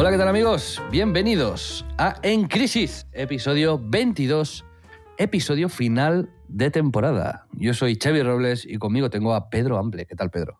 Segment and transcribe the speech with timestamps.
[0.00, 0.82] Hola, ¿qué tal amigos?
[0.90, 4.64] Bienvenidos a En Crisis, episodio 22,
[5.18, 7.46] episodio final de temporada.
[7.52, 10.06] Yo soy Xavi Robles y conmigo tengo a Pedro Ample.
[10.06, 10.58] ¿Qué tal, Pedro?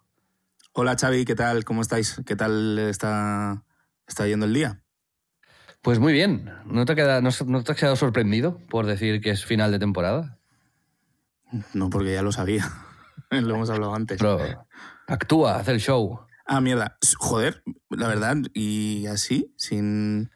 [0.74, 1.64] Hola Xavi, ¿qué tal?
[1.64, 2.20] ¿Cómo estáis?
[2.26, 3.64] ¿Qué tal está,
[4.06, 4.82] está yendo el día?
[5.80, 6.52] Pues muy bien.
[6.66, 9.78] ¿No te, queda- no, no te has quedado sorprendido por decir que es final de
[9.78, 10.38] temporada?
[11.72, 12.70] No, porque ya lo sabía.
[13.30, 14.18] lo hemos hablado antes.
[14.18, 14.66] Pero
[15.06, 16.26] actúa, haz el show.
[16.52, 16.98] Ah, mierda.
[17.16, 18.36] Joder, la verdad.
[18.52, 20.30] Y así, sin...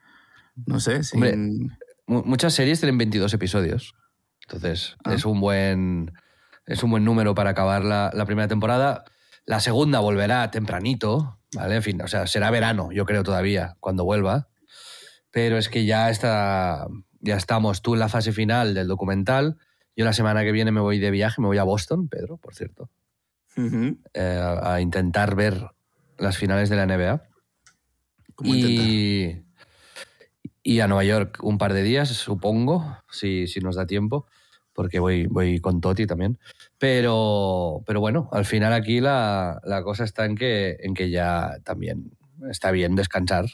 [0.64, 1.16] No sé, sin...
[1.24, 1.76] Hombre.
[2.06, 3.94] Muchas series tienen 22 episodios.
[4.46, 5.14] Entonces, Ah.
[5.14, 6.12] es, un buen,
[6.66, 9.02] es un buen número para acabar la, la primera temporada.
[9.44, 11.74] La segunda volverá tempranito, ¿vale?
[11.74, 14.46] En fin, o sea, será verano, yo creo todavía, cuando vuelva.
[15.32, 16.86] Pero es que ya está,
[17.18, 19.56] ya estamos tú en la fase final del documental.
[19.96, 22.54] Yo la semana que viene me voy de viaje, me voy a Boston, Pedro, por
[22.54, 22.88] cierto,
[23.56, 25.66] eh, a intentar ver
[26.24, 27.22] las finales de la NBA.
[28.42, 29.44] Y,
[30.62, 34.26] y a Nueva York un par de días, supongo, si, si nos da tiempo,
[34.72, 36.38] porque voy, voy con Toti también.
[36.78, 41.58] Pero, pero bueno, al final aquí la, la cosa está en que, en que ya
[41.62, 42.16] también
[42.50, 43.46] está bien descansar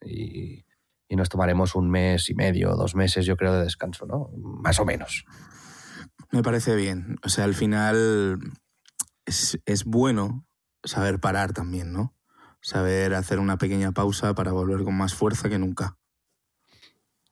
[0.00, 0.64] y,
[1.08, 4.30] y nos tomaremos un mes y medio, dos meses, yo creo, de descanso, ¿no?
[4.36, 5.26] Más o menos.
[6.30, 7.16] Me parece bien.
[7.22, 8.38] O sea, al final
[9.26, 10.46] es, es bueno
[10.84, 12.14] saber parar también, ¿no?
[12.60, 15.96] Saber hacer una pequeña pausa para volver con más fuerza que nunca.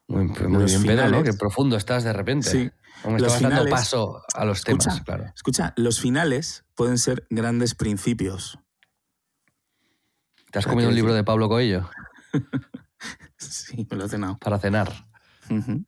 [0.09, 0.67] Muy, bien, Pedro, ¿no?
[0.69, 2.51] finales- Qué profundo estás de repente.
[2.51, 2.71] Sí.
[3.05, 4.91] Los estabas dando finales- paso a los Escucha.
[4.91, 5.25] temas, claro.
[5.35, 8.59] Escucha, los finales pueden ser grandes principios.
[10.51, 11.89] ¿Te has comido un libro de Pablo Coelho
[13.39, 14.39] Sí, me lo he cenado.
[14.39, 14.93] para cenar?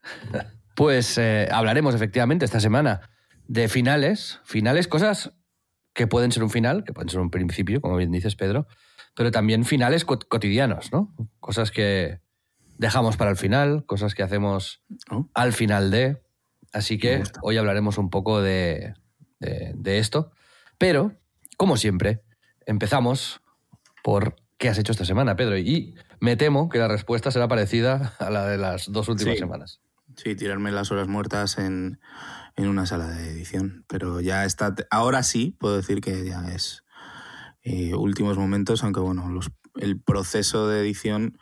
[0.74, 3.08] Pues eh, hablaremos efectivamente esta semana
[3.46, 5.30] de finales, finales, cosas
[5.94, 8.66] que pueden ser un final, que pueden ser un principio, como bien dices Pedro,
[9.16, 11.14] pero también finales cot- cotidianos, ¿no?
[11.40, 12.20] Cosas que
[12.78, 15.28] dejamos para el final, cosas que hacemos Oh.
[15.34, 16.20] al final de.
[16.72, 18.94] Así que hoy hablaremos un poco de,
[19.38, 20.32] de- de esto.
[20.78, 21.12] Pero,
[21.56, 22.22] como siempre,
[22.66, 23.40] empezamos
[24.02, 25.56] por qué has hecho esta semana, Pedro.
[25.56, 29.38] Y me temo que la respuesta será parecida a la de las dos últimas Sí.
[29.40, 29.80] semanas.
[30.16, 32.00] Sí, tirarme las horas muertas en,
[32.56, 33.84] en una sala de edición.
[33.88, 34.74] Pero ya está.
[34.90, 36.84] Ahora sí puedo decir que ya es
[37.62, 41.38] eh, últimos momentos, aunque bueno, los- el proceso de edición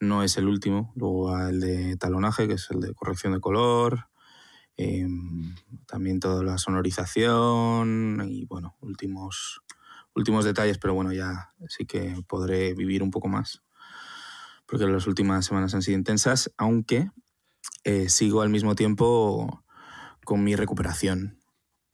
[0.00, 0.92] no es el último.
[0.96, 4.06] Luego va el de talonaje, que es el de corrección de color.
[4.78, 5.06] eh,
[5.86, 9.62] también toda la sonorización y bueno, últimos,
[10.14, 13.62] últimos detalles, pero bueno, ya sí que podré vivir un poco más.
[14.66, 17.10] Porque las últimas semanas han sido intensas, aunque
[17.84, 19.64] eh, sigo al mismo tiempo
[20.28, 21.38] con mi recuperación.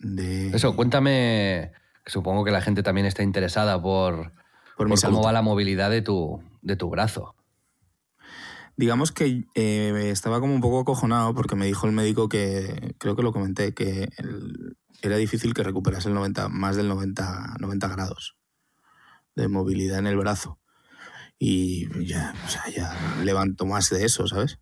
[0.00, 1.70] De, Eso, cuéntame,
[2.04, 4.32] supongo que la gente también está interesada por,
[4.76, 5.14] por por salud.
[5.18, 7.36] cómo va la movilidad de tu, de tu brazo.
[8.76, 13.14] Digamos que eh, estaba como un poco acojonado porque me dijo el médico que, creo
[13.14, 17.86] que lo comenté, que el- era difícil que recuperase el 90, más del 90, 90
[17.88, 18.36] grados
[19.36, 20.58] de movilidad en el brazo.
[21.38, 24.58] Y ya, o sea, ya levanto más de eso, ¿sabes?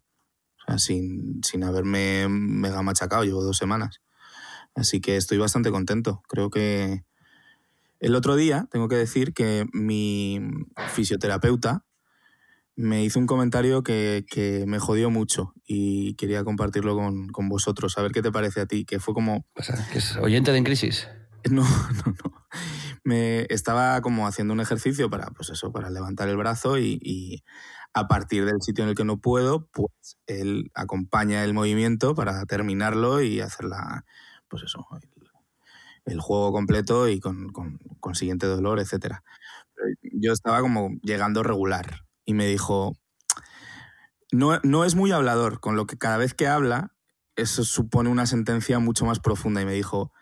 [0.79, 4.01] Sin, sin haberme mega machacado, llevo dos semanas.
[4.75, 6.23] Así que estoy bastante contento.
[6.29, 7.05] Creo que
[8.01, 10.41] el otro día, tengo que decir que mi
[10.89, 11.85] fisioterapeuta
[12.75, 17.97] me hizo un comentario que, que me jodió mucho y quería compartirlo con, con vosotros,
[17.99, 20.53] a ver qué te parece a ti, que fue como, O sea, que es oyente
[20.53, 21.09] de En Crisis.
[21.51, 22.47] no, no, no,
[23.05, 27.45] me estaba como haciendo un ejercicio para, pues eso, para levantar el brazo y, y
[27.95, 32.45] a partir del sitio en el que no puedo, pues él acompaña el movimiento para
[32.47, 34.05] terminarlo y hacer la,
[34.49, 34.87] pues eso,
[36.05, 38.83] el, juego completo y con, con, con siguiente dolor.
[38.91, 39.17] Pero
[40.03, 42.97] Yo estaba como llegando regular y me dijo,
[44.31, 46.95] no, no es muy hablador, con lo que cada vez que habla,
[47.37, 50.13] eso supone una sentencia mucho más profunda y me dijo,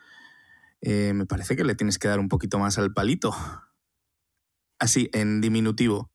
[0.81, 3.35] "Eh, me parece que le tienes que dar un poquito más al palito.
[4.79, 6.11] Así, en diminutivo.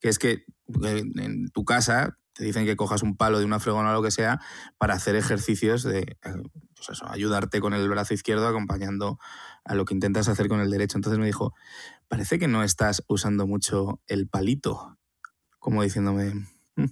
[0.00, 0.44] Que es que
[0.84, 4.10] en tu casa te dicen que cojas un palo de una fregona o lo que
[4.10, 4.40] sea
[4.78, 6.42] para hacer ejercicios de eh,
[6.74, 9.18] pues eso, ayudarte con el brazo izquierdo acompañando
[9.64, 10.96] a lo que intentas hacer con el derecho.
[10.96, 11.52] Entonces me dijo,
[12.08, 14.96] parece que no estás usando mucho el palito.
[15.58, 16.32] Como diciéndome,
[16.76, 16.86] "Mm,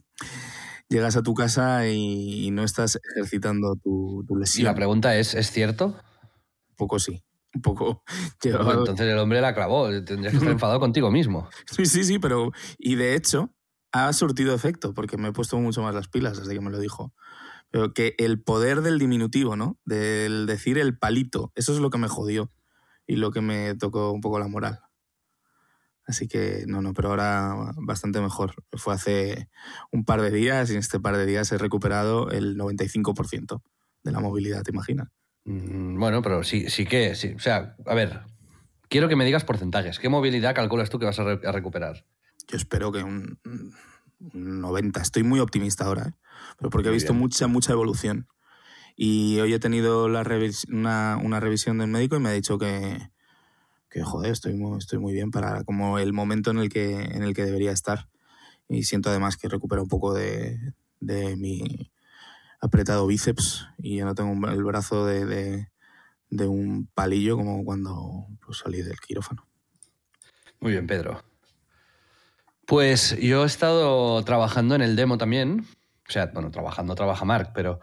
[0.88, 4.64] llegas a tu casa y, y no estás ejercitando tu, tu Y lesión.
[4.66, 5.86] la pregunta es, ¿es cierto?
[6.68, 7.22] Un poco sí.
[7.54, 8.04] Un poco.
[8.44, 9.88] Entonces el hombre la clavó.
[10.04, 11.48] Tendrías que estar enfadado contigo mismo.
[11.66, 12.52] Sí, sí, sí, pero.
[12.78, 13.52] Y de hecho,
[13.92, 16.78] ha surtido efecto, porque me he puesto mucho más las pilas desde que me lo
[16.78, 17.12] dijo.
[17.70, 19.78] Pero que el poder del diminutivo, ¿no?
[19.84, 22.52] Del decir el palito, eso es lo que me jodió
[23.06, 24.80] y lo que me tocó un poco la moral.
[26.06, 28.54] Así que, no, no, pero ahora bastante mejor.
[28.72, 29.48] Fue hace
[29.92, 33.62] un par de días y en este par de días he recuperado el 95%
[34.02, 35.08] de la movilidad, ¿te imaginas?
[35.44, 37.34] Mm, Bueno, pero sí, sí que, sí.
[37.36, 38.20] O sea, a ver,
[38.88, 39.98] quiero que me digas porcentajes.
[39.98, 42.04] ¿Qué movilidad calculas tú que vas a, re- a recuperar?
[42.48, 43.38] Yo espero que un,
[44.32, 45.00] un 90.
[45.00, 46.14] Estoy muy optimista ahora, ¿eh?
[46.58, 47.20] pero porque he visto bien.
[47.20, 48.28] mucha, mucha evolución.
[48.96, 52.58] Y hoy he tenido la revis- una, una revisión del médico y me ha dicho
[52.58, 53.10] que,
[53.90, 57.22] que joder, estoy muy, estoy muy bien para como el momento en el que, en
[57.22, 58.08] el que debería estar.
[58.68, 61.92] Y siento además que recupero un poco de, de mi
[62.60, 65.68] apretado bíceps y ya no tengo un- el brazo de, de,
[66.30, 69.46] de un palillo como cuando pues, salí del quirófano.
[70.60, 71.22] Muy bien, Pedro.
[72.70, 75.66] Pues yo he estado trabajando en el demo también.
[76.08, 77.80] O sea, bueno, trabajando trabaja Mark, pero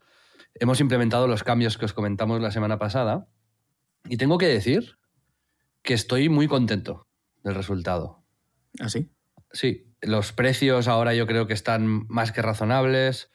[0.53, 3.27] hemos implementado los cambios que os comentamos la semana pasada.
[4.05, 4.97] Y tengo que decir
[5.81, 7.05] que estoy muy contento
[7.43, 8.23] del resultado.
[8.79, 9.11] ¿Así?
[9.51, 13.29] Sí, los precios ahora yo creo que están más que razonables,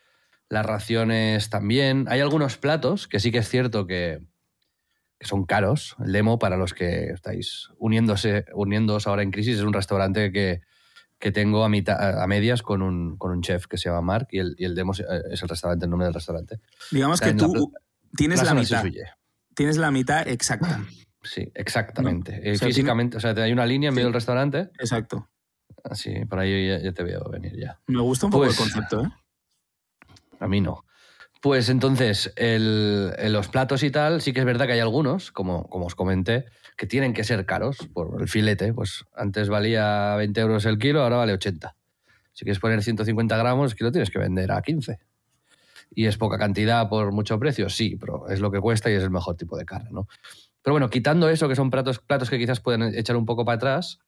[0.48, 2.06] las raciones también.
[2.08, 4.20] Hay algunos platos que sí que es cierto que,
[5.18, 5.96] que son caros.
[6.02, 10.62] El demo, para los que estáis uniéndose, uniéndoos ahora en crisis, es un restaurante que,
[11.22, 14.26] que tengo a, mitad, a medias con un, con un chef que se llama Mark
[14.32, 16.58] y el, y el demo es es el restaurante, el nombre del restaurante.
[16.90, 17.72] Digamos Está que la tú
[18.16, 18.84] tienes la mitad.
[19.54, 20.84] Tienes la mitad exacta.
[21.22, 22.40] Sí, exactamente.
[22.42, 24.08] Eh, o sea, Físicamente, o sea, hay una línea en medio Sí.
[24.08, 24.58] del restaurante.
[24.80, 25.30] Exacto.
[25.84, 27.78] Así, por ahí ya, ya te veo venir ya.
[27.86, 29.08] Me gusta un poco Pues- el concepto, ¿eh?
[30.40, 30.84] A mí no.
[31.42, 35.68] Pues entonces, en los platos y tal, sí que es verdad que hay algunos, como,
[35.72, 36.44] os comenté,
[36.76, 38.72] que tienen que ser caros por el filete.
[38.72, 41.74] Pues antes valía 20 euros el kilo, ahora vale 80.
[42.32, 45.00] Si quieres poner 150 gramos, que lo tienes que vender a 15.
[45.96, 49.02] Y es poca cantidad por mucho precio, sí, pero es lo que cuesta y es
[49.02, 50.06] el mejor tipo de carne, ¿no?
[50.62, 53.56] Pero bueno, quitando eso, que son platos, platos que quizás pueden echar un poco para
[53.56, 53.98] atrás,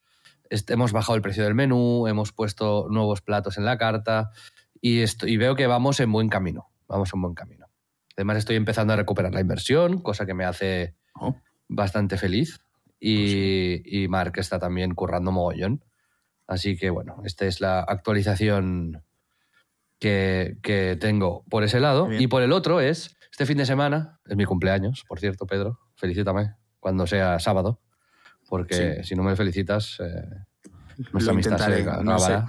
[0.49, 4.31] este, hemos bajado el precio del menú, hemos puesto nuevos platos en la carta
[4.79, 6.69] y, esto, y veo que vamos en buen camino.
[6.87, 7.67] Vamos en buen camino.
[8.15, 11.35] Además, estoy empezando a recuperar la inversión, cosa que me hace Oh,
[11.67, 12.59] bastante feliz.
[12.99, 15.83] Y, y Mark está también currando mogollón.
[16.47, 19.03] Así que bueno, esta es la actualización
[19.99, 22.07] que, que tengo por ese lado.
[22.07, 22.21] Bien.
[22.21, 25.79] Y por el otro es, este fin de semana, es mi cumpleaños, por cierto, Pedro,
[25.95, 27.81] felicítame cuando sea sábado,
[28.47, 30.23] porque si no me felicitas, eh,
[31.11, 31.83] nuestra lo amistad se.
[32.03, 32.43] No sé.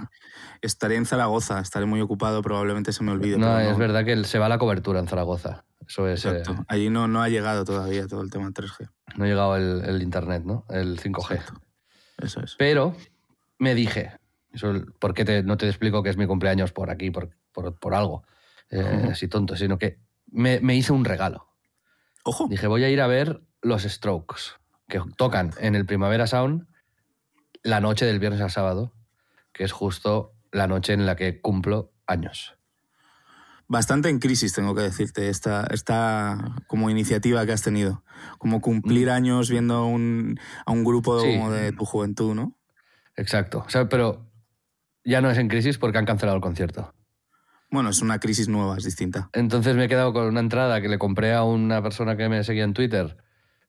[0.61, 3.37] Estaré en Zaragoza, estaré muy ocupado, probablemente se me olvide.
[3.37, 5.65] No, es verdad que se va la cobertura en Zaragoza.
[5.87, 6.25] Eso es.
[6.25, 6.65] eh, Exacto.
[6.67, 8.89] Allí no, no ha llegado todavía todo el tema 3G.
[9.15, 10.65] no ha llegado el, el internet, ¿no?
[10.69, 11.35] El 5G.
[11.35, 11.61] Exacto.
[12.17, 12.55] Eso es.
[12.57, 12.95] Pero
[13.59, 14.11] me dije,
[14.51, 17.75] eso, ¿por qué te- no te explico que es mi cumpleaños por aquí, por, por,
[17.79, 18.23] por algo?
[18.69, 19.07] Eh.
[19.11, 21.47] Así tonto, sino que me, me hice un regalo.
[22.23, 22.47] Ojo.
[22.49, 24.41] Dije, voy a ir a ver los Strokes,
[24.89, 26.67] que tocan en el Primavera Sound
[27.63, 28.93] la noche del viernes al sábado,
[29.53, 32.57] que es justo la noche en la que cumplo años.
[33.69, 38.03] Bastante en crisis, tengo que decirte, esta, esta como iniciativa que has tenido.
[38.37, 41.21] Como cumplir años viendo a un, a un grupo Mm.
[41.21, 41.37] Sí.
[41.37, 42.57] como de tu juventud, ¿no?
[43.17, 43.63] Exacto.
[43.65, 44.29] O sea, pero
[45.03, 46.93] ya no es en crisis porque han cancelado el concierto.
[47.69, 49.29] Bueno, es una crisis nueva, es distinta.
[49.33, 52.43] Entonces me he quedado con una entrada que le compré a una persona que me
[52.45, 53.17] seguía en Twitter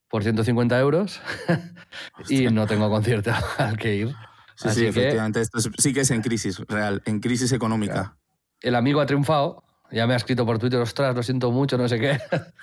[0.08, 1.20] por 150 euros
[2.28, 4.14] y no tengo concierto al que ir.
[4.58, 5.40] Sí, Así sí, que efectivamente.
[5.40, 8.16] Esto es- sí que es en crisis real, en crisis económica.
[8.60, 9.62] el amigo ha triunfado.
[9.92, 12.18] Ya me ha escrito por Twitter, ostras, lo siento mucho, no sé qué.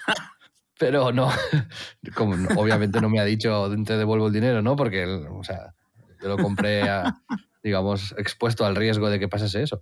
[0.77, 1.29] Pero no,
[2.15, 4.75] como obviamente no me ha dicho te devuelvo el dinero, ¿no?
[4.75, 5.73] Porque, o sea,
[6.21, 7.15] yo lo compré, a-
[7.63, 9.81] digamos, expuesto al riesgo de que pasase eso.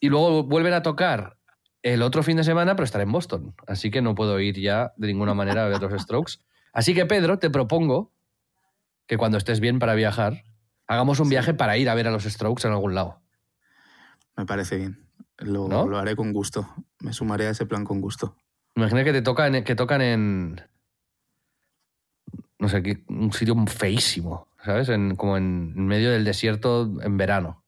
[0.00, 1.38] Y luego vuelven a tocar
[1.82, 3.54] el otro fin de semana, pero estaré en Boston.
[3.66, 6.34] Así que no puedo ir ya de ninguna manera a ver los Strokes.
[6.74, 8.12] Así que, Pedro, te propongo
[9.06, 10.44] que cuando estés bien para viajar,
[10.94, 13.20] hagamos un viaje para ir a ver a los Strokes en algún lado.
[14.36, 15.08] Me parece bien.
[15.38, 15.86] Lo, ¿No?
[15.86, 16.68] lo haré con gusto.
[17.00, 18.36] Me sumaré a ese plan con gusto.
[18.76, 20.60] Imagina que te tocan, que tocan en.
[22.58, 24.88] No sé, un sitio feísimo, ¿sabes?
[24.88, 27.64] En, como en medio del desierto en verano.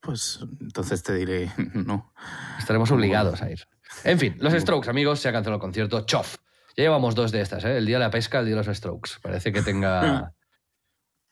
[0.00, 2.12] Pues entonces te diré no.
[2.58, 3.66] Estaremos obligados a ir.
[4.04, 6.00] En fin, los Strokes, amigos, se ha cancelado el concierto.
[6.06, 6.36] Chof.
[6.76, 7.76] Ya llevamos dos de estas, ¿eh?
[7.76, 9.12] El día de la pesca, el día de los Strokes.
[9.22, 10.34] Parece que tenga.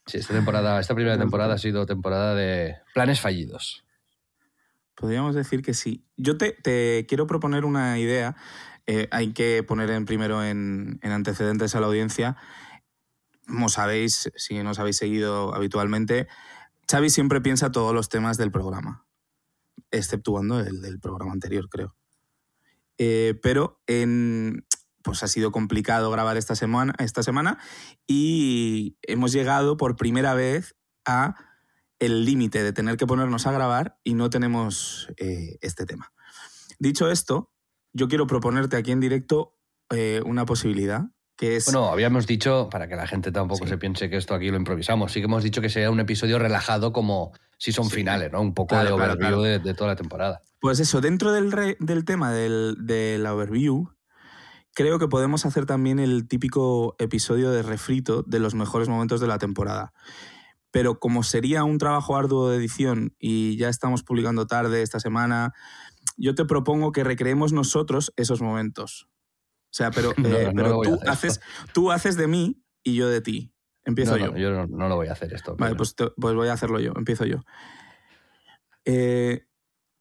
[0.09, 3.85] Sí, esta temporada, esta primera temporada ha sido temporada de planes fallidos.
[4.95, 6.07] Podríamos decir que sí.
[6.17, 8.35] Yo te, te quiero proponer una idea.
[8.87, 12.37] Eh, hay que poner en primero en, en antecedentes a la audiencia.
[13.47, 16.27] Como sabéis, si nos habéis seguido habitualmente,
[16.91, 19.07] Xavi siempre piensa todos los temas del programa,
[19.91, 21.95] exceptuando el del programa anterior, creo.
[22.97, 24.67] Eh, pero en,
[25.09, 27.59] pues ha sido complicado grabar esta semana, esta semana
[28.07, 31.35] y hemos llegado por primera vez a
[31.99, 36.13] el límite de tener que ponernos a grabar y no tenemos eh, este tema.
[36.79, 37.51] Dicho esto,
[37.95, 39.57] yo quiero proponerte aquí en directo
[39.91, 41.65] eh, una posibilidad, que es...
[41.65, 43.71] Bueno, habíamos dicho, para que la gente tampoco Sí.
[43.71, 46.39] se piense que esto aquí lo improvisamos, sí que hemos dicho que sería un episodio
[46.39, 47.97] relajado como si son Sí.
[47.97, 48.43] finales, ¿no?
[48.43, 49.43] Un poco Claro, de claro, overview claro.
[49.43, 50.43] De, de toda la temporada.
[50.61, 53.89] Pues eso, dentro del, re- del tema del, de la overview,
[54.79, 59.27] creo que podemos hacer también el típico episodio de refrito de los mejores momentos de
[59.27, 59.93] la temporada.
[60.71, 65.53] Pero como sería un trabajo arduo de edición y ya estamos publicando tarde esta semana,
[66.17, 69.09] yo te propongo que recreemos nosotros esos momentos.
[69.65, 71.41] O sea, pero, eh, no pero tú, haces,
[71.75, 73.53] tú haces de mí y yo de ti.
[73.85, 74.29] Empiezo yo.
[74.29, 75.57] no, yo no, lo voy a hacer esto.
[75.57, 77.39] Vale, pues, te- pues voy a hacerlo yo, empiezo yo.
[78.85, 79.45] Eh,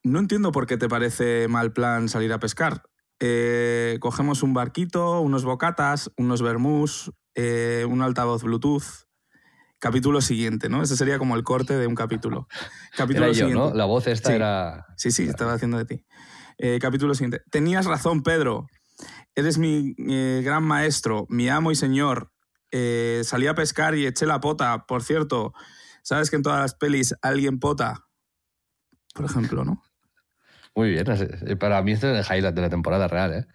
[0.03, 2.83] no entiendo por qué te parece mal plan salir a pescar.
[3.19, 9.05] Eh, cogemos un barquito, unos bocatas, unos vermús, eh, un altavoz Bluetooth.
[9.79, 10.81] Capítulo siguiente, ¿no?
[10.81, 12.47] Ese sería como el corte de un capítulo.
[12.97, 13.69] Capítulo Era yo, siguiente.
[13.69, 13.73] ¿no?
[13.75, 14.35] La voz esta Sí.
[14.35, 14.85] era...
[14.97, 16.05] Sí, sí, estaba haciendo de ti.
[16.57, 17.41] Eh, capítulo siguiente.
[17.51, 18.67] Tenías razón, Pedro.
[19.35, 19.93] Eres mi
[20.41, 22.31] gran maestro, mi amo y señor.
[23.23, 24.85] Salí a pescar y eché la pota.
[24.87, 25.53] Por cierto,
[26.01, 28.07] ¿sabes que en todas las pelis alguien pota?
[29.13, 29.83] Por ejemplo, ¿no?
[30.77, 31.05] Muy bien.
[31.59, 33.47] Para mí este es el highlight de la temporada real, ¿eh?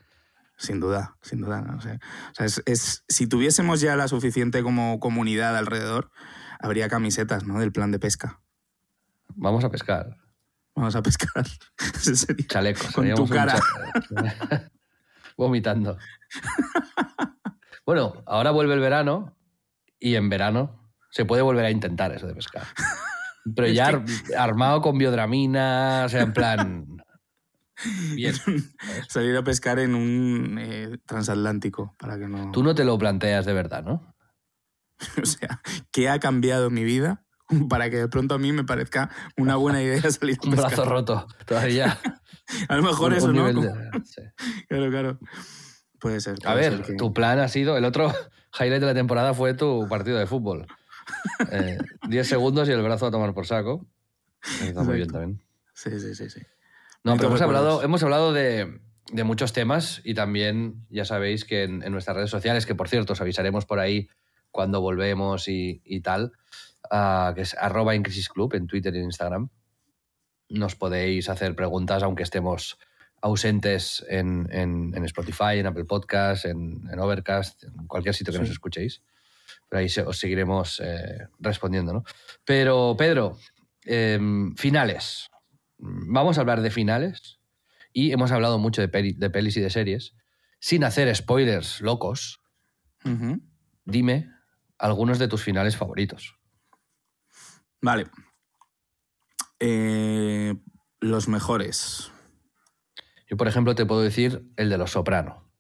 [0.57, 1.61] Sin duda, sin duda.
[1.63, 1.93] no sé.
[2.33, 6.11] O sea, es, es- si tuviésemos ya la suficiente como comunidad alrededor,
[6.59, 7.61] habría camisetas, ¿no?
[7.61, 8.41] Del plan de pesca.
[9.37, 10.17] Vamos a pescar.
[10.75, 11.47] Vamos a pescar.
[12.01, 12.91] Sería- Chalecos.
[12.91, 13.55] Con tu cara.
[15.37, 15.97] Vomitando.
[17.85, 19.37] Bueno, ahora vuelve el verano
[19.99, 22.63] y en verano se puede volver a intentar eso de pescar.
[23.57, 24.05] Pero ya ar-
[24.39, 26.87] armado con biodramina, o sea, en plan...
[28.15, 28.35] Bien.
[29.09, 32.51] Salir a pescar en un eh, transatlántico, para que no...
[32.53, 34.15] Tú no te lo planteas de verdad, ¿no?
[35.23, 35.61] O sea,
[35.91, 37.25] ¿qué ha cambiado mi vida
[37.69, 40.71] para que de pronto a mí me parezca una buena idea salir a Un pescar?
[40.71, 41.99] brazo roto todavía.
[42.69, 43.53] A lo mejor Un- eso, un ¿no?
[43.53, 43.71] de-
[44.05, 44.23] sí.
[44.69, 45.19] Claro, claro.
[45.99, 46.37] Puede ser.
[46.45, 47.77] A ver, ser que- tu plan ha sido.
[47.77, 48.13] El otro
[48.59, 50.67] highlight de la temporada fue tu partido de fútbol.
[51.51, 53.87] Eh, 10 segundos y el brazo a tomar por saco.
[54.61, 55.43] Está muy bien también.
[55.75, 56.41] Sí, sí, sí, sí.
[57.05, 57.85] No, pero hemos hablado, recuerdos.
[57.85, 58.81] hemos hablado de,
[59.13, 62.89] de muchos temas y también ya sabéis que en, en nuestras redes sociales, que por
[62.89, 64.09] cierto os avisaremos por ahí
[64.51, 66.33] cuando volvemos y, y tal,
[66.91, 69.49] ah, que es arroba en Crisis Club en Twitter y en Instagram,
[70.49, 72.79] nos podéis hacer preguntas aunque estemos
[73.23, 78.51] ausentes en, en- en Spotify, en Apple Podcast, en, Overcast, en cualquier sitio que nos
[78.51, 79.03] escuchéis.
[79.69, 82.05] Pero ahí os seguiremos eh, respondiendo, ¿no?
[82.45, 83.39] Pero, Pedro,
[83.85, 85.31] em, finales.
[85.85, 87.41] Vamos a hablar de finales
[87.93, 90.15] y hemos hablado mucho de, peli- de pelis y de series.
[90.61, 92.41] Sin hacer spoilers locos,
[93.85, 94.31] dime
[94.79, 96.37] algunos de tus finales favoritos.
[97.81, 98.07] Vale.
[99.59, 100.55] Eh,
[101.01, 102.11] los mejores.
[103.29, 105.51] Yo, por ejemplo, te puedo decir el de Los Soprano.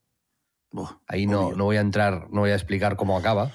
[1.07, 1.57] Ahí no, obvio.
[1.57, 3.53] no voy a entrar, no voy a explicar cómo acaba,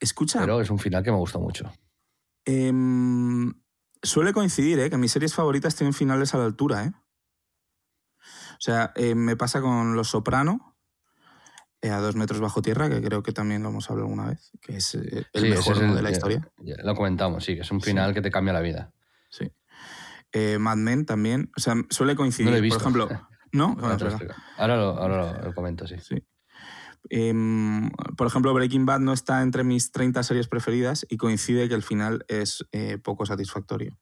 [0.00, 1.72] Escucha, pero es un final que me gustó mucho.
[2.44, 3.52] em,
[4.02, 4.90] suele coincidir, ¿eh?
[4.90, 6.92] Que mis series favoritas tienen finales a la altura, ¿eh?
[8.20, 10.76] O sea, eh, me pasa con Los Soprano,
[11.80, 14.50] eh, a dos metros bajo tierra, que creo que también lo hemos hablado alguna vez,
[14.60, 15.88] que es eh, el Sí, mejor es ¿no?
[15.90, 16.48] el- de la historia.
[16.58, 18.92] ya Lo comentamos, sí, que es un final que te cambia la vida.
[19.30, 19.52] Sí.
[20.32, 21.50] Eh, Mad Men también.
[21.56, 22.46] O sea, suele coincidir.
[22.46, 22.78] No lo he visto.
[22.78, 23.76] Por ejemplo, ¿no?
[23.94, 24.34] Explico.
[24.56, 25.96] ahora, lo, ahora lo- lo comento, sí.
[26.00, 26.16] Sí.
[27.10, 31.74] Em, por ejemplo, Breaking Bad no está entre mis 30 series preferidas y coincide que
[31.74, 33.98] el final es eh, poco satisfactorio.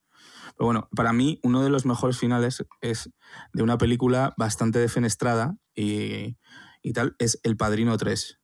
[0.56, 3.10] Pero bueno, para mí uno de los mejores finales es
[3.52, 6.38] de una película bastante defenestrada y,
[6.82, 8.38] y tal, es El Padrino 3.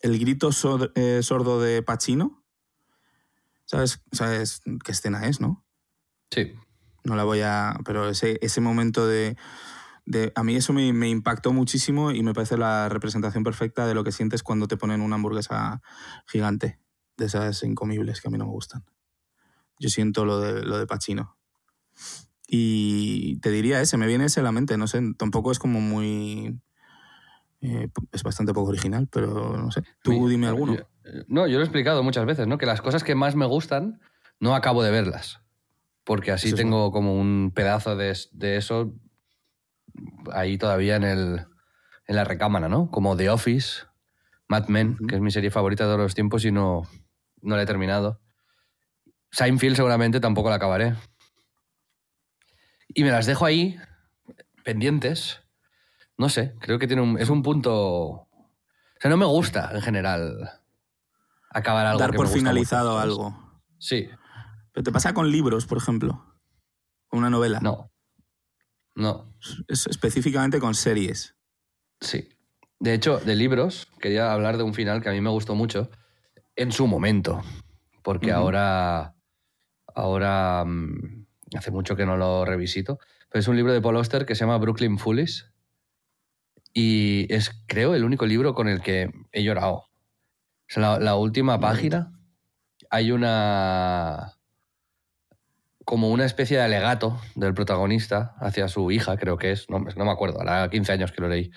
[0.00, 0.50] El grito
[0.94, 2.44] eh, sordo de Pacino.
[3.64, 5.64] ¿Sabes, ¿Sabes qué escena es, no?
[6.30, 6.54] Sí.
[7.04, 7.78] No la voy a...
[7.84, 9.36] Pero ese, ese momento de...
[10.10, 13.94] de- a mí eso me, me impactó muchísimo y me parece la representación perfecta de
[13.94, 15.82] lo que sientes cuando te ponen una hamburguesa
[16.26, 16.78] gigante,
[17.16, 18.84] de esas incomibles que a mí no me gustan.
[19.78, 21.36] Yo siento lo de, lo de Pacino.
[22.46, 25.80] Y te diría ese, me viene ese a la mente, no sé, tampoco es como
[25.80, 26.58] muy...
[27.60, 29.82] eh, es bastante poco original, pero no sé.
[30.02, 30.74] Tú dime alguno.
[30.76, 30.82] yo-
[31.28, 32.56] No, yo lo he explicado muchas veces, ¿no?
[32.58, 34.00] Que las cosas que más me gustan
[34.40, 35.40] no acabo de verlas.
[36.04, 38.94] Porque así tengo como un pedazo de, de eso
[40.32, 41.46] ahí todavía en, el,
[42.06, 42.90] en la recámara, ¿no?
[42.90, 43.84] Como The Office,
[44.48, 46.82] Mad Men, que es mi serie favorita de todos los tiempos y no,
[47.42, 48.20] no la he terminado.
[49.30, 50.94] Seinfeld seguramente tampoco la acabaré.
[52.88, 53.78] Y me las dejo ahí,
[54.64, 55.40] pendientes.
[56.16, 57.74] No sé, creo que tiene un, es un punto...
[57.76, 60.50] O sea, no me gusta en general
[61.50, 62.00] acabar algo.
[62.00, 63.60] Dar que por me gusta finalizado algo.
[63.78, 64.08] Sí,
[64.72, 66.24] Pero te pasa con libros, por ejemplo.
[67.06, 67.60] Con una novela.
[67.60, 67.92] no.
[68.98, 69.32] No,
[69.68, 71.34] Es específicamente con series.
[72.00, 72.28] sí.
[72.80, 75.90] De hecho, de libros, quería hablar de un final que a mí me gustó mucho
[76.54, 77.42] en su momento.
[78.02, 79.16] Porque ahora.
[79.94, 80.64] Ahora.
[80.64, 81.26] mm,
[81.56, 83.00] hace mucho que no lo revisito.
[83.28, 85.44] Pero es un libro de Paul Auster que se llama Brooklyn Foolish.
[86.72, 89.74] Y es, creo, el único libro con el que he llorado.
[89.74, 89.88] O
[90.68, 92.12] sea, la, la última página
[92.90, 94.37] hay una.
[95.88, 100.04] Como una especie de alegato del protagonista hacia su hija, creo que es, no, no
[100.04, 101.50] me acuerdo, hará 15 años que lo leí.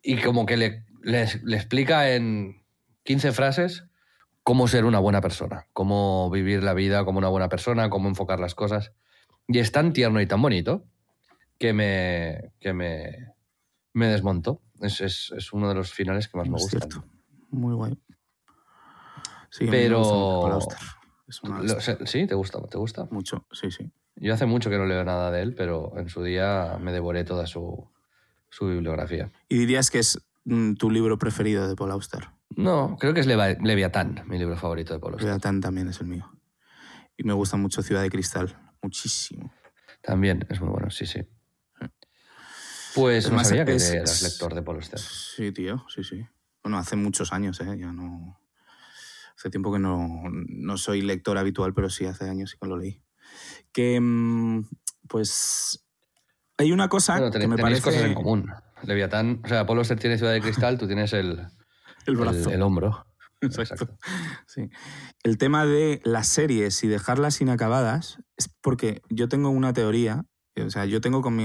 [0.00, 2.64] Y como que le, le- le explica en
[3.02, 3.84] 15 frases
[4.42, 8.40] cómo ser una buena persona, cómo vivir la vida como una buena persona, cómo enfocar
[8.40, 8.92] las cosas.
[9.48, 10.86] Y es tan tierno y tan bonito
[11.58, 13.34] que me, que me,
[13.92, 14.62] me desmontó.
[14.80, 16.88] Es, es- es uno de los finales que más me Es gustan.
[17.50, 17.98] Muy guay.
[19.50, 19.88] Sí, me
[21.36, 22.26] Es una Lo- ¿Sí?
[22.26, 22.60] ¿Te gusta?
[22.66, 23.06] ¿Te gusta?
[23.10, 23.90] Mucho, sí, sí.
[24.16, 27.24] Yo hace mucho que no leo nada de él, pero en su día me devoré
[27.24, 27.88] toda su,
[28.48, 29.30] su bibliografía.
[29.48, 32.28] ¿Y dirías que es mm, tu libro preferido de Paul Auster?
[32.56, 35.26] No, creo que es Leva- Leviatán, mi libro favorito de Paul Auster.
[35.28, 36.30] Leviatán también es el mío.
[37.18, 38.56] Y me gusta mucho Ciudad de Cristal.
[38.82, 39.52] Muchísimo.
[40.00, 41.20] También es muy bueno, sí, sí.
[42.94, 44.98] Pues Es no más, sabía que es- eras lector de Paul Auster.
[45.00, 46.26] Sí, tío, sí, sí.
[46.62, 47.76] Bueno, hace muchos años, ¿eh?
[47.78, 48.40] Ya no...
[49.36, 52.76] Hace tiempo que no, no soy lector habitual, pero sí, hace años sí que lo
[52.78, 53.02] leí.
[53.72, 54.66] Que, mm,
[55.08, 55.82] pues...
[56.58, 57.82] Hay una cosa Bueno, ten- que me parece...
[57.82, 58.50] cosas en común.
[58.82, 61.46] Leviatán, o sea, Auster tiene Ciudad de Cristal, tú tienes el,
[62.06, 62.48] El brazo.
[62.48, 63.06] el- el hombro.
[63.42, 63.98] Exacto.
[64.46, 64.70] Sí.
[65.22, 70.24] El tema de las series y dejarlas inacabadas es porque yo tengo una teoría,
[70.56, 71.44] o sea, yo tengo con mi,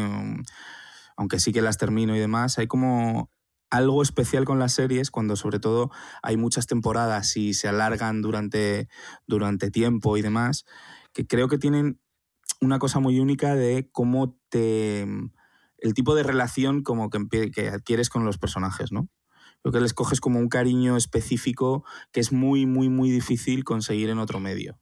[1.17, 3.29] aunque sí que las termino y demás, hay como
[3.71, 5.89] algo especial con las series cuando sobre todo
[6.21, 8.87] hay muchas temporadas y se alargan durante,
[9.25, 10.65] durante tiempo y demás,
[11.13, 11.99] que creo que tienen
[12.59, 15.01] una cosa muy única de cómo te...
[15.77, 19.09] el tipo de relación como que, que adquieres con los personajes, ¿no?
[19.61, 24.09] Creo que les coges como un cariño específico que es muy, muy, muy difícil conseguir
[24.09, 24.79] en otro medio.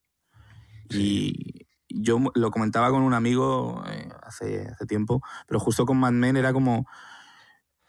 [0.89, 6.13] Y yo lo comentaba con un amigo eh, hace, hace tiempo, pero justo con Mad
[6.13, 6.86] Men era como,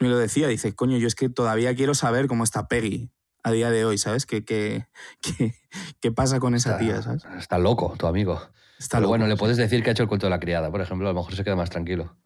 [0.00, 3.10] me lo decía, dice, coño, yo es que todavía quiero saber cómo está Peggy
[3.42, 4.26] a día de hoy, ¿sabes?
[4.26, 4.86] ¿Qué, qué,
[5.22, 5.54] qué,
[6.00, 7.24] qué pasa con esa tía, ¿sabes?
[7.38, 8.40] Está loco, tu amigo.
[8.78, 10.70] Está Pero loco, bueno, le puedes decir que ha hecho el cuento de la criada,
[10.70, 12.16] por ejemplo, a lo mejor se queda más tranquilo.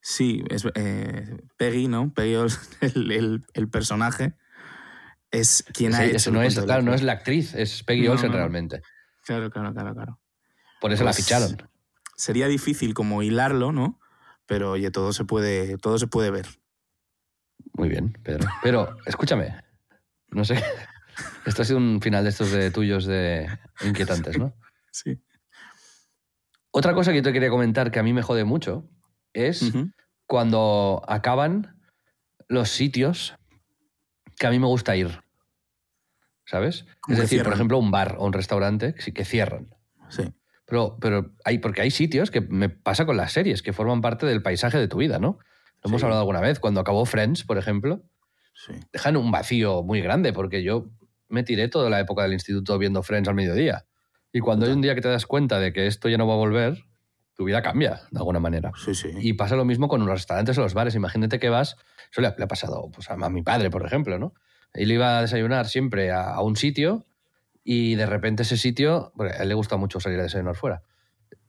[0.00, 2.12] Sí, es, eh, Peggy, ¿no?
[2.12, 2.34] Peggy,
[2.80, 4.34] el, el- el personaje,
[5.30, 6.94] es quien ha hecho ese el no es, claro, no criada.
[6.96, 8.38] es la actriz, es Peggy No, Olsen no, no.
[8.38, 8.82] realmente.
[9.24, 10.18] Claro, claro, claro, claro.
[10.80, 11.56] Por eso la Pues, ficharon.
[12.16, 14.00] Sería difícil como hilarlo, ¿no?
[14.46, 16.46] Pero oye, todo se puede, todo se puede ver.
[17.74, 18.48] Muy bien, Pedro.
[18.62, 19.54] Pero, escúchame,
[20.30, 20.54] no sé.
[21.46, 23.48] Esto ha sido un final de estos de tuyos de
[23.84, 24.54] inquietantes, ¿no?
[24.90, 25.20] Sí.
[26.70, 28.88] Otra cosa que yo te quería comentar que a mí me jode mucho
[29.34, 29.72] es
[30.26, 31.78] cuando acaban
[32.48, 33.34] los sitios
[34.38, 35.22] que a mí me gusta ir.
[36.46, 36.86] ¿Sabes?
[37.08, 39.74] Es decir, por ejemplo, un bar o un restaurante que sí que cierran.
[40.08, 40.32] Sí.
[40.66, 44.26] Pero, pero hay, porque hay sitios que me pasa con las series, que forman parte
[44.26, 45.38] del paisaje de tu vida, ¿no?
[45.82, 46.04] Lo hemos Sí.
[46.04, 46.60] hablado alguna vez.
[46.60, 48.02] Cuando acabó Friends, por ejemplo,
[48.54, 48.72] Sí.
[48.92, 50.90] dejan un vacío muy grande, porque yo
[51.28, 53.86] me tiré toda la época del instituto viendo Friends al mediodía.
[54.32, 56.34] Y cuando hay un día que te das cuenta de que esto ya no va
[56.34, 56.84] a volver,
[57.34, 58.72] tu vida cambia de alguna manera.
[58.76, 59.08] Sí, sí.
[59.20, 60.94] Y pasa lo mismo con los restaurantes o los bares.
[60.94, 61.76] Imagínate que vas,
[62.10, 64.34] eso le ha, le ha pasado pues, a, mi padre, por ejemplo, ¿no?
[64.74, 67.06] Él iba a desayunar siempre a, a un sitio
[67.64, 70.82] y de repente ese sitio, porque a él le gusta mucho salir a desayunar fuera,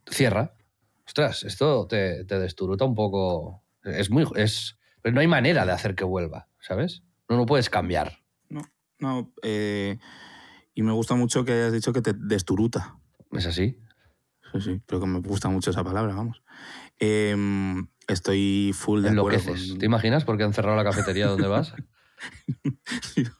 [0.09, 0.53] cierra.
[1.05, 3.62] Ostras, esto te, te desturuta un poco.
[3.83, 4.25] Es muy.
[4.35, 7.03] Es, no hay manera de hacer que vuelva, ¿sabes?
[7.29, 8.19] No lo puedes cambiar.
[8.49, 8.61] No,
[8.99, 9.33] no.
[9.43, 9.97] eh,
[10.73, 12.97] y me gusta mucho que hayas dicho que te desturuta.
[13.31, 13.79] ¿Es así?
[14.51, 16.43] Sí, sí, pero que me gusta mucho esa palabra, vamos.
[16.99, 19.37] Em, estoy full de acuerdo.
[19.39, 19.69] Enloqueces.
[19.71, 21.73] con- ¿Te imaginas por qué han cerrado la cafetería donde vas?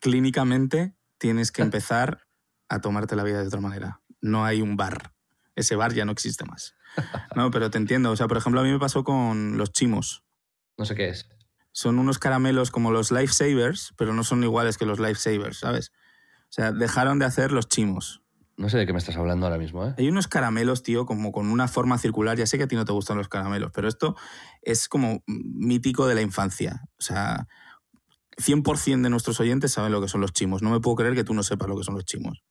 [0.00, 2.26] Clínicamente tienes que empezar
[2.68, 4.00] a tomarte la vida de otra manera.
[4.20, 5.12] No hay un bar.
[5.56, 6.74] Ese bar ya no existe más.
[7.36, 8.10] No, pero te entiendo.
[8.10, 10.24] O sea, por ejemplo, a mí me pasó con los chimos.
[10.76, 11.28] No sé qué es.
[11.72, 15.92] Son unos caramelos como los Lifesavers, pero no son iguales que los Lifesavers, ¿sabes?
[16.44, 18.22] O sea, dejaron de hacer los chimos.
[18.56, 19.94] No sé de qué me estás hablando ahora mismo, ¿eh?
[19.96, 22.36] Hay unos caramelos, tío, como con una forma circular.
[22.36, 24.16] Ya sé que a ti no te gustan los caramelos, pero esto
[24.60, 26.82] es como mítico de la infancia.
[26.98, 27.46] O sea,
[28.36, 30.60] 100% de nuestros oyentes saben lo que son los chimos.
[30.60, 32.42] No me puedo creer que tú no sepas lo que son los chimos.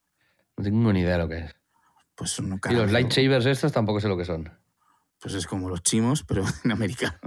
[0.58, 1.56] No tengo ni idea de lo que es.
[2.20, 4.52] Pues Y los lightsabers estos tampoco sé lo que son.
[5.22, 7.18] Pues es como los chimos, pero en América.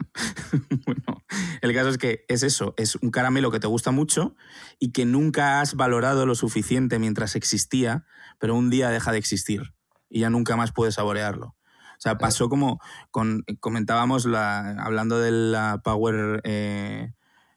[0.86, 1.24] bueno,
[1.62, 4.36] el caso es que es eso, es un caramelo que te gusta mucho
[4.78, 8.04] y que nunca has valorado lo suficiente mientras existía,
[8.38, 9.72] pero un día deja de existir
[10.10, 11.46] y ya nunca más puedes saborearlo.
[11.46, 12.78] O sea, pasó como
[13.10, 17.14] con, comentábamos la, hablando de la Power, eh,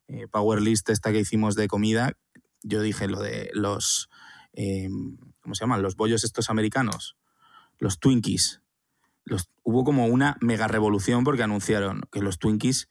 [0.07, 2.13] eh, Power List esta que hicimos de comida,
[2.63, 4.09] yo dije lo de los,
[4.53, 4.87] eh,
[5.41, 5.81] ¿cómo se llaman?
[5.81, 7.17] Los bollos estos americanos,
[7.79, 8.61] los Twinkies
[9.25, 12.87] los, hubo como una mega revolución porque anunciaron que los Twinkies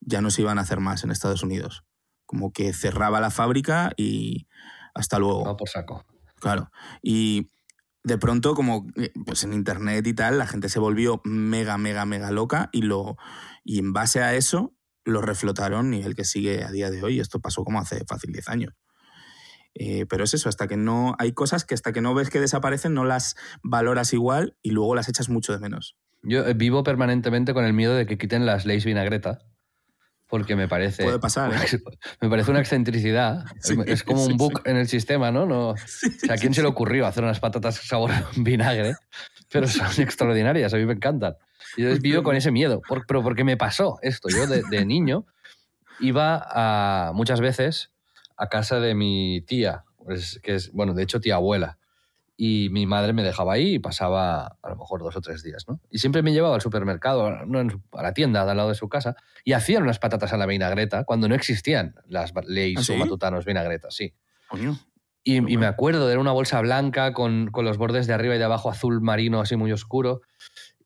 [0.00, 1.84] ya no se iban a hacer más en Estados Unidos.
[2.26, 4.48] Como que cerraba la fábrica y
[4.94, 5.44] hasta luego.
[5.44, 6.04] Va por saco.
[6.40, 6.70] Claro.
[7.02, 7.50] Y
[8.02, 12.04] de pronto, como eh, pues en internet y tal, la gente se volvió mega, mega,
[12.04, 13.16] mega loca y, lo,
[13.64, 17.20] y en base a eso lo reflotaron y el que sigue a día de hoy.
[17.20, 18.74] Esto pasó como hace fácil 10 años.
[19.78, 21.14] Eh, pero es eso, hasta que no.
[21.18, 24.94] Hay cosas que hasta que no ves que desaparecen no las valoras igual y luego
[24.94, 25.96] las echas mucho de menos.
[26.22, 29.40] Yo eh, vivo permanentemente con el miedo de que quiten las leyes vinagreta.
[30.28, 31.04] Porque me parece.
[31.04, 31.78] Puede pasar, ¿eh?
[32.20, 33.44] Me parece una excentricidad.
[33.60, 35.46] Sí, es como sí, un bug en el sistema, ¿no?
[35.46, 38.94] no o sea, ¿a quién se le ocurrió hacer unas patatas sabor vinagre?
[39.52, 41.36] Pero son extraordinarias, a mí me encantan.
[41.76, 42.80] Yo vivo con ese miedo.
[42.80, 44.28] Por- pero porque me pasó esto.
[44.28, 45.26] Yo de, de niño
[46.00, 47.92] iba a, muchas veces
[48.36, 51.78] a casa de mi tía, pues, que es, bueno, de hecho tía abuela.
[52.38, 55.64] Y mi madre me dejaba ahí y pasaba a lo mejor dos o tres días,
[55.66, 55.80] ¿no?
[55.90, 59.16] Y siempre me llevaba al supermercado, a la tienda de al lado de su casa,
[59.42, 62.92] y hacían unas patatas a la vinagreta cuando no existían las leyes ¿Ah, sí?
[62.92, 64.12] o matutanos vinagretas, sí.
[64.48, 64.78] Coño.
[65.24, 68.36] Y, y me acuerdo de era una bolsa blanca con, con los bordes de arriba
[68.36, 70.20] y de abajo azul marino así muy oscuro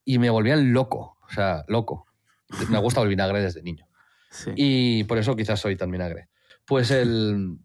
[0.05, 2.07] y me volvían loco, o sea, loco.
[2.69, 3.87] Me ha gustado el vinagre desde niño.
[4.31, 4.53] Sí.
[4.57, 6.29] Y por eso quizás soy tan vinagre.
[6.67, 7.59] Pues el...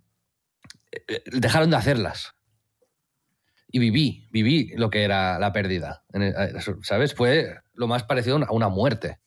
[1.07, 2.33] eh, Dejaron de hacerlas.
[3.71, 6.03] Y viví, viví lo que era la pérdida.
[6.13, 6.33] Eh,
[6.81, 7.13] ¿Sabes?
[7.13, 9.19] Fue lo más parecido a una muerte.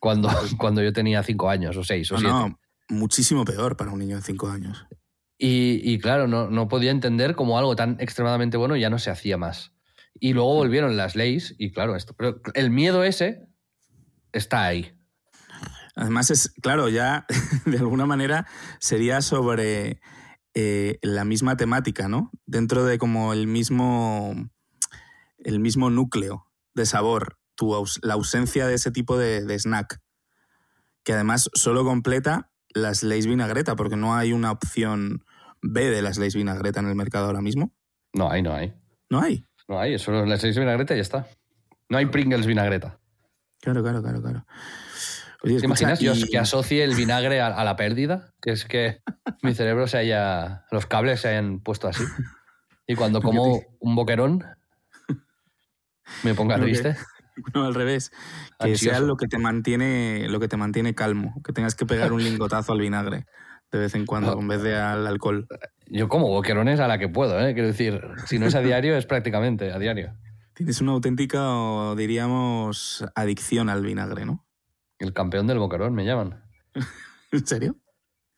[0.00, 2.34] Cuando, cuando yo tenía cinco años, o seis, o No, siete.
[2.34, 4.86] no, muchísimo peor para un niño de 5 años.
[5.38, 9.10] Y, y claro, no, no podía entender cómo algo tan extremadamente bueno ya no se
[9.10, 9.72] hacía más.
[10.20, 12.14] Y luego volvieron las leyes y claro, esto.
[12.16, 13.46] Pero el miedo ese
[14.32, 14.92] está ahí.
[15.94, 17.26] Además, es, claro, ya
[17.66, 18.46] de alguna manera
[18.80, 20.00] sería sobre
[20.54, 22.30] eh, la misma temática, ¿no?
[22.46, 24.34] Dentro de como el mismo,
[25.38, 30.00] el mismo núcleo de sabor, tu aus- la ausencia de ese tipo de, de snack,
[31.04, 35.24] que además solo completa las Lays vinagreta, porque no hay una opción
[35.60, 37.74] B de las Lays vinagreta en el mercado ahora mismo.
[38.14, 38.72] No hay, no hay.
[39.10, 39.46] No hay.
[39.68, 41.26] No hay, solo las leyes vinagreta y ya está.
[41.88, 42.98] No hay Pringles vinagreta.
[43.60, 44.46] Claro, claro, claro, claro.
[45.44, 48.32] Oye, ¿Te imaginas yo que asocie el vinagre a, a la pérdida?
[48.40, 49.00] Que es que
[49.42, 50.64] mi cerebro se haya.
[50.70, 52.04] los cables se hayan puesto así.
[52.86, 54.44] Y cuando como un boquerón,
[56.22, 56.96] me ponga que- triste.
[57.54, 58.12] No, al revés.
[58.60, 61.40] Que sea lo que te mantiene, lo que te mantiene calmo.
[61.42, 63.24] Que tengas que pegar un lingotazo al vinagre
[63.72, 64.40] de vez en cuando, No.
[64.42, 65.46] en vez de al alcohol.
[65.86, 67.54] Yo como boquerones a la que puedo, ¿eh?
[67.54, 70.14] Quiero decir, si no es a diario, es prácticamente a diario.
[70.52, 74.44] Tienes una auténtica, diríamos, adicción al vinagre, ¿no?
[75.02, 76.44] El campeón del boquerón me llaman.
[77.32, 77.76] ¿En serio?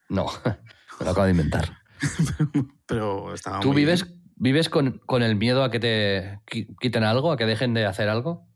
[0.09, 0.27] No,
[0.99, 1.77] me lo acabo de inventar.
[2.87, 4.23] Pero estaba ¿Tú muy vives, bien.
[4.37, 7.85] vives con, con el miedo a que te qui- quiten algo, a que dejen de
[7.87, 8.49] hacer algo?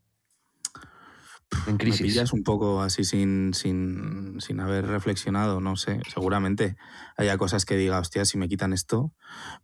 [1.66, 2.02] En Me crisis.
[2.02, 6.00] pillas un poco así sin, sin, sin haber reflexionado, no sé.
[6.12, 6.76] Seguramente
[7.16, 9.12] haya cosas que diga, hostia, si me quitan esto.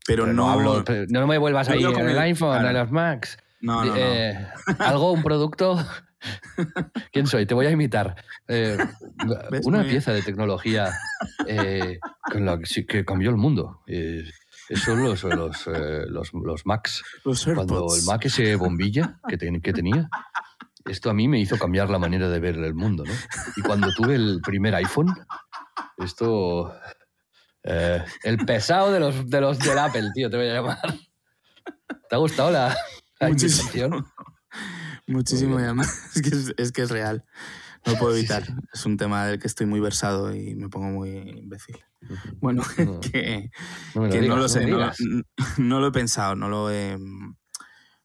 [0.06, 2.18] Pero, Pero no, no hablo, pero no me vuelvas No ahí en con el el-
[2.18, 2.68] iPhone, claro.
[2.68, 3.38] en los Macs.
[3.60, 3.96] No, no, no.
[3.96, 4.46] Eh,
[4.78, 5.76] ¿Algo, un producto?
[7.12, 7.46] ¿Quién soy?
[7.46, 8.16] Te voy a imitar.
[8.48, 8.78] Eh,
[9.64, 10.92] una pieza de tecnología
[11.46, 11.98] eh,
[12.30, 13.82] con la que, cambió el mundo.
[13.86, 14.24] Eh,
[14.76, 17.02] Son los, los, eh, los, los Macs.
[17.24, 20.08] Los Cuando el Mac ese bombilla que, ten- que tenía,
[20.86, 23.12] esto a mí me hizo cambiar la manera de ver el mundo, ¿no?
[23.56, 25.14] Y cuando tuve el primer iPhone,
[25.98, 26.74] esto...
[27.62, 30.78] eh, el pesado de los, de los del Apple, tío, te voy a llamar.
[32.08, 32.76] ¿Te ha gustado la,
[33.20, 33.28] la?
[35.06, 35.58] Muchísimo.
[35.60, 37.24] Y además es que es, es que es real.
[37.86, 38.44] No puedo evitar.
[38.72, 41.76] Es un tema del que estoy muy versado y me pongo muy imbécil.
[42.40, 43.00] Bueno, No.
[43.00, 43.50] que,
[43.94, 44.60] No lo que digas, no lo me sé,
[45.58, 46.98] no, lo he pensado, no lo he,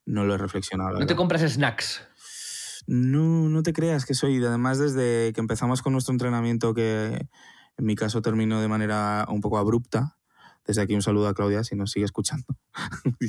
[0.04, 0.90] no lo he reflexionado.
[0.90, 1.16] No te verdad.
[1.16, 2.06] compras snacks.
[2.86, 4.44] No, no te creas que soy.
[4.44, 7.26] Además, desde que empezamos con nuestro entrenamiento, que
[7.78, 10.16] en mi caso terminó de manera un poco abrupta.
[10.66, 12.46] Desde aquí un saludo a Claudia, si nos sigue escuchando.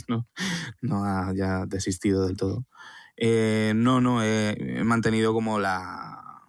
[0.09, 0.27] No,
[0.81, 2.65] no ha ya desistido del todo.
[3.23, 6.41] Eh, no, no, he, he mantenido como la,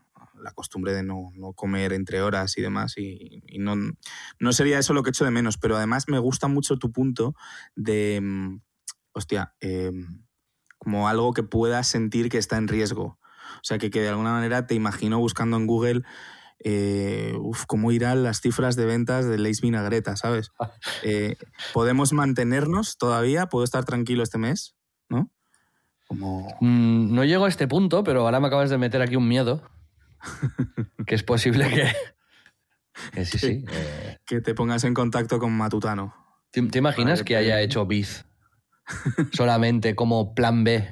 [0.42, 2.94] la costumbre de no, no comer entre horas y demás.
[2.96, 3.76] Y, y no,
[4.38, 5.58] no sería eso lo que echo de menos.
[5.58, 7.34] Pero además me gusta mucho tu punto
[7.76, 8.20] de.
[8.22, 8.60] mm,
[9.14, 10.24] Hostia, em,
[10.78, 13.18] como algo que puedas sentir que está en riesgo.
[13.56, 16.02] O sea, que, que de alguna manera te imagino buscando en Google
[16.64, 20.50] eh, uf, cómo irán las cifras de ventas de Lays Vinagreta, ¿sabes?
[21.02, 21.36] Eh,
[21.74, 23.46] ¿Podemos mantenernos todavía?
[23.48, 24.76] ¿Puedo estar tranquilo este mes?
[25.08, 25.30] ¿No?
[26.12, 26.56] Como...
[26.60, 29.62] Mm, No llego a este punto, pero ahora me acabas de meter aquí un miedo.
[31.06, 31.92] que es posible que.
[33.14, 33.64] que sí, sí.
[33.70, 36.14] eh, Que te pongas en contacto con Matutano.
[36.50, 38.24] ¿Te, te imaginas que haya pero- hecho Biz
[39.32, 40.86] solamente como plan B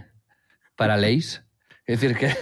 [0.76, 1.44] para Lays?
[1.86, 2.34] Es decir, que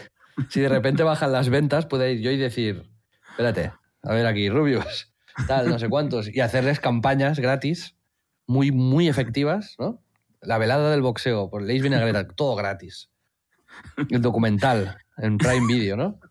[0.50, 2.88] si de repente bajan las ventas, puede ir yo y decir:
[3.30, 5.12] Espérate, a ver aquí, Rubius,
[5.46, 7.96] tal, no sé cuántos, y hacerles campañas gratis
[8.46, 10.02] muy, muy efectivas, ¿no?
[10.40, 13.10] La velada del boxeo por Lays Vinagreta, todo gratis.
[14.08, 16.18] El documental en Prime Video, ¿no?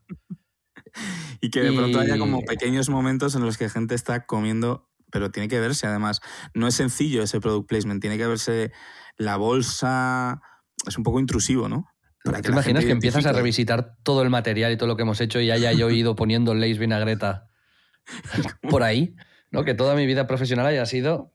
[1.40, 5.30] Y que de pronto haya como pequeños momentos en los que gente está comiendo, pero
[5.30, 6.22] tiene que verse además.
[6.56, 8.72] No es sencillo ese product placement, tiene que verse
[9.16, 10.42] la bolsa.
[10.88, 11.86] Es un poco intrusivo, ¿no?
[12.24, 15.04] Para ¿Te la imaginas que empiezas a revisitar todo el material y todo lo que
[15.04, 17.48] hemos hecho y haya yo ido poniendo Lays Vinagreta
[18.68, 19.14] por ahí?
[19.52, 19.64] ¿no?
[19.64, 21.34] Que toda mi vida profesional haya sido.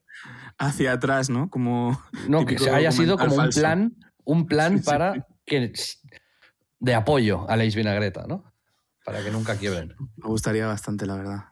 [0.67, 1.49] Hacia atrás, ¿no?
[1.51, 4.85] Como No, que Típico haya sido como un plan, un plan Sí, sí.
[4.85, 5.73] para que.
[6.79, 8.45] de apoyo a Lays Vinagreta, ¿no?
[9.05, 9.95] Para que nunca quiebren.
[10.17, 11.45] me gustaría bastante, la verdad.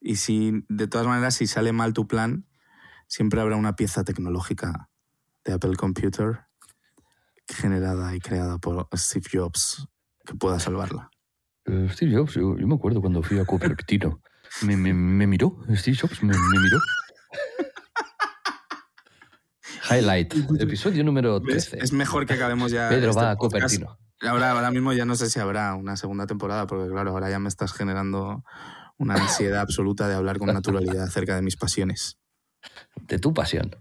[0.00, 2.46] Y si, de todas maneras, si sale mal tu plan,
[3.06, 4.88] siempre habrá una pieza tecnológica
[5.44, 6.40] de Apple Computer
[7.48, 9.88] generada y creada por Steve Jobs
[10.24, 11.10] que pueda salvarla.
[11.64, 14.20] Eh, Steve Jobs, yo, yo me acuerdo cuando fui a Cupertino.
[14.62, 16.78] Me, me, me miró, Steve Jobs me, me miró.
[19.90, 21.70] Highlight, episodio número ¿Ves?
[21.70, 21.84] 13.
[21.84, 22.88] Es mejor que acabemos ya.
[22.88, 23.36] Pedro este va a.
[23.36, 23.98] Cupertino.
[24.20, 27.38] Ahora, ahora mismo ya no sé si habrá una segunda temporada, porque claro, ahora ya
[27.38, 28.44] me estás generando
[28.98, 32.18] una ansiedad absoluta de hablar con naturalidad acerca de mis pasiones.
[33.06, 33.76] De tu pasión.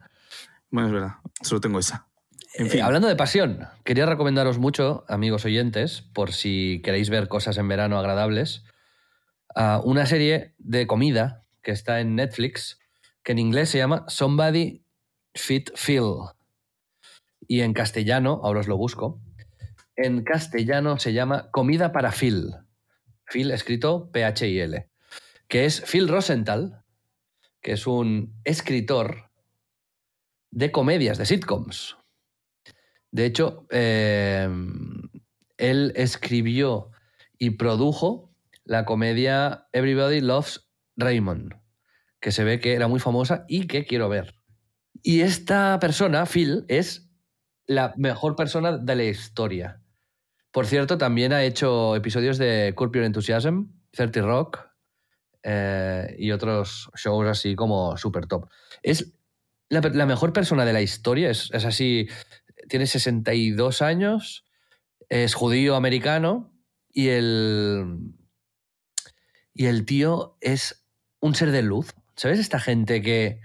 [0.69, 2.07] Bueno, es verdad, solo tengo esa.
[2.53, 7.27] En Eh, fin, hablando de pasión, quería recomendaros mucho, amigos oyentes, por si queréis ver
[7.27, 8.63] cosas en verano agradables,
[9.55, 12.79] a una serie de comida que está en Netflix,
[13.23, 14.85] que en inglés se llama Somebody
[15.37, 16.15] Fit Phil.
[17.47, 19.21] Y en castellano, ahora os lo busco,
[19.95, 22.53] en castellano se llama Comida para Phil.
[23.25, 24.89] Phil escrito P-H-I-L.
[25.47, 26.83] Que es Phil Rosenthal,
[27.61, 29.31] que es un escritor
[30.51, 31.97] de comedias, de sitcoms.
[33.11, 34.49] De hecho, eh,
[35.57, 36.91] él escribió
[37.37, 38.33] y produjo
[38.65, 41.55] la comedia Everybody Loves Raymond,
[42.19, 44.36] que se ve que era muy famosa y que quiero ver.
[45.03, 47.09] Y esta persona, Phil, es
[47.65, 49.81] la mejor persona de la historia.
[50.51, 54.59] Por cierto, también ha hecho episodios de Curb Enthusiasm, 30 Rock
[55.43, 58.49] eh, y otros shows así como super top.
[58.81, 59.13] Es
[59.69, 62.07] la, la mejor persona de la historia, es, es así,
[62.69, 64.45] tiene 62 años,
[65.09, 66.53] es judío americano
[66.89, 68.13] y el,
[69.53, 70.85] y el tío es
[71.19, 71.93] un ser de luz.
[72.15, 72.39] ¿Sabes?
[72.39, 73.41] Esta gente que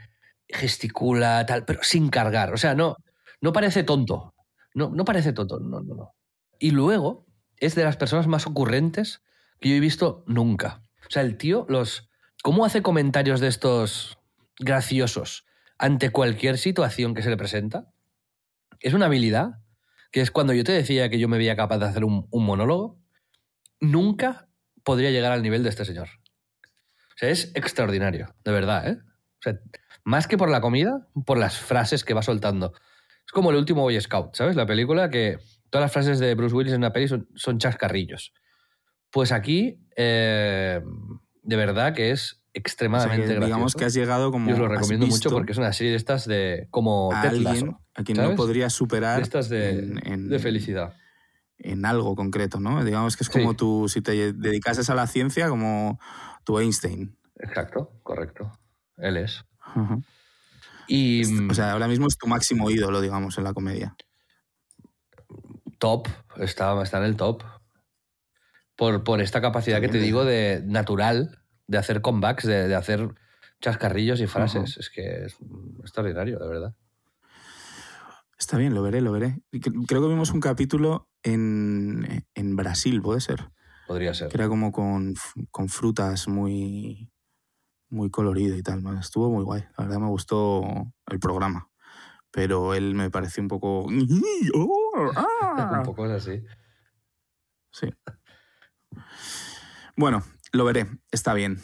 [0.52, 2.52] gesticula, tal, pero sin cargar.
[2.52, 2.96] O sea, no,
[3.40, 4.34] no parece tonto.
[4.74, 6.14] No, no parece tonto, no, no, no.
[6.58, 9.22] Y luego es de las personas más ocurrentes
[9.60, 10.82] que yo he visto nunca.
[11.06, 12.08] O sea, el tío, los.
[12.42, 14.18] ¿Cómo hace comentarios de estos
[14.58, 15.46] graciosos
[15.78, 17.92] ante cualquier situación que se le presenta?
[18.80, 19.60] Es una habilidad
[20.10, 22.44] que es cuando yo te decía que yo me veía capaz de hacer un, un
[22.44, 23.00] monólogo,
[23.80, 24.48] nunca
[24.82, 26.08] podría llegar al nivel de este señor.
[27.14, 28.98] O sea, es extraordinario, de verdad, ¿eh?
[29.00, 29.58] O sea,
[30.04, 32.72] más que por la comida, por las frases que va soltando.
[33.26, 34.56] Es como el último Boy Scout, ¿sabes?
[34.56, 35.38] La película que
[35.70, 38.32] todas las frases de Bruce Willis en una peli son, son chascarrillos.
[39.10, 40.80] Pues aquí, eh,
[41.42, 43.78] de verdad que es extremadamente O sea, que digamos gracioso.
[43.78, 44.50] que has llegado como.
[44.50, 47.28] Y os lo recomiendo mucho porque es una serie de estas de como a Ted
[47.30, 48.30] alguien Lasso, a quien ¿sabes?
[48.32, 50.94] no podría superar de estas de, en, en- de felicidad.
[51.58, 52.84] en algo concreto, ¿no?
[52.84, 53.38] Digamos que es Sí.
[53.38, 55.98] como tú, si te dedicases a la ciencia, como
[56.44, 57.16] tu Einstein.
[57.38, 58.50] Exacto, correcto.
[58.96, 59.44] Él es.
[60.88, 63.94] Y O sea, ahora mismo es tu máximo ídolo, digamos, en la comedia.
[65.78, 67.42] top, está, está en el top.
[68.76, 72.74] Por, por esta capacidad que te Bien, digo de natural, de hacer comebacks, de, de
[72.74, 73.14] hacer
[73.60, 74.76] chascarrillos y frases.
[74.76, 75.36] Es que es
[75.80, 76.74] extraordinario, de verdad.
[78.38, 79.40] Está bien, lo veré, lo veré.
[79.86, 83.50] Creo que vimos un capítulo en, en Brasil, puede ser.
[83.86, 84.28] Podría ser.
[84.28, 85.14] Que era como con,
[85.52, 87.11] con frutas muy,
[87.92, 88.82] muy colorido y tal.
[88.98, 89.62] Estuvo muy guay.
[89.76, 90.62] La verdad me gustó
[91.06, 91.68] el programa.
[92.30, 93.84] Pero él me pareció un poco.
[94.94, 96.42] Un poco así.
[97.70, 97.88] Sí.
[99.96, 100.86] Bueno, lo veré.
[101.10, 101.58] Está bien.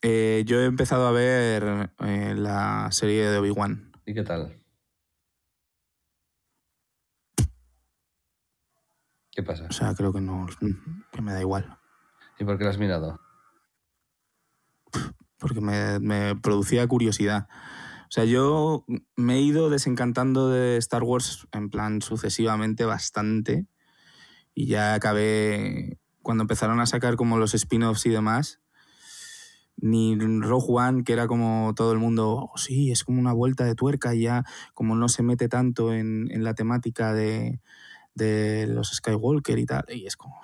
[0.00, 3.92] Eh, yo he empezado a ver eh, la serie de Obi-Wan.
[4.06, 4.62] ¿Y qué tal?
[9.32, 9.66] ¿Qué pasa?
[9.68, 10.46] O sea, creo que no.
[11.10, 11.78] que me da igual.
[12.38, 13.20] ¿Y por qué lo has mirado?
[15.42, 17.48] Porque me, producía curiosidad.
[18.02, 18.84] O sea, yo
[19.16, 23.66] me he ido desencantando de Star Wars en plan sucesivamente bastante
[24.54, 28.60] y ya acabé cuando empezaron a sacar como los spin-offs y demás.
[29.78, 33.64] Ni Rogue One, que era como todo el mundo, "Oh, sí, es como una vuelta
[33.64, 37.60] de tuerca y ya como no se mete tanto en, la temática de,
[38.68, 39.84] los Skywalker y tal.
[39.88, 40.40] Y es como...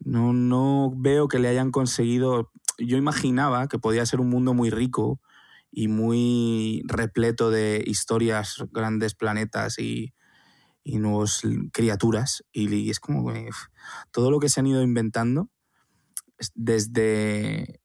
[0.00, 4.70] No, no veo que le hayan conseguido yo imaginaba que podía ser un mundo muy
[4.70, 5.20] rico
[5.70, 10.14] y muy repleto de historias, grandes planetas y,
[10.84, 12.44] y nuevas criaturas.
[12.52, 13.50] Y, y es como que
[14.12, 15.50] todo lo que se han ido inventando,
[16.38, 17.80] es- desde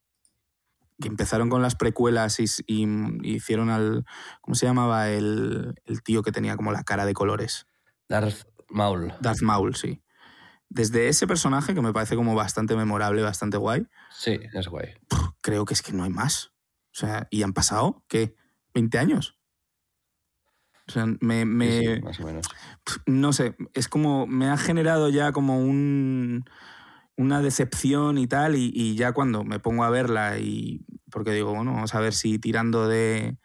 [1.00, 2.86] que empezaron con las precuelas y, y-
[3.22, 4.04] y hicieron al...
[4.40, 7.66] ¿Cómo se llamaba el, el tío que tenía como la cara de colores?
[8.08, 9.12] Darth Maul.
[9.20, 10.00] Darth Maul, sí.
[10.68, 14.94] Desde ese personaje, que me parece como bastante memorable, bastante guay, Sí, es guay.
[15.40, 16.52] creo que es que no hay más.
[16.92, 18.34] O sea, y han pasado, ¿qué?
[18.72, 19.38] ¿20 años?
[20.86, 22.46] O sea, me, me- Sí, sí, más o menos.
[23.06, 26.44] no sé, es como, me ha generado ya como un,
[27.16, 31.54] una decepción y tal, y, y ya cuando me pongo a verla y, porque digo,
[31.54, 33.38] bueno, vamos a ver si tirando de,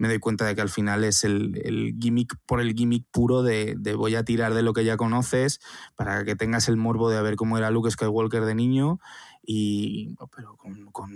[0.00, 3.42] me doy cuenta de que al final es el, el gimmick por el gimmick puro
[3.42, 5.60] de, de voy a tirar de lo que ya conoces
[5.94, 8.98] para que tengas el morbo de ver cómo era Luke Skywalker de niño,
[9.42, 11.10] y, pero con, con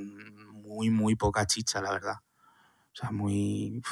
[0.53, 2.16] muy, muy poca chicha, la verdad.
[2.92, 3.83] O sea, muy,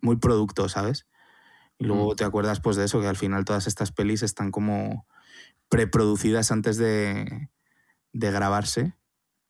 [0.00, 1.06] muy producto, ¿sabes?
[1.78, 2.16] Y luego Mm.
[2.16, 5.06] te acuerdas pues de eso, que al final todas estas pelis están como
[5.68, 7.50] preproducidas antes de,
[8.12, 8.94] de grabarse,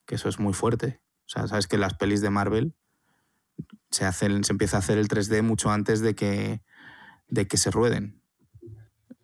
[0.07, 1.01] que eso es muy fuerte.
[1.27, 2.75] O sea, sabes que las pelis de Marvel
[3.91, 6.63] se, hacen, se empieza a hacer el 3D mucho antes de que,
[7.29, 8.23] de que se rueden.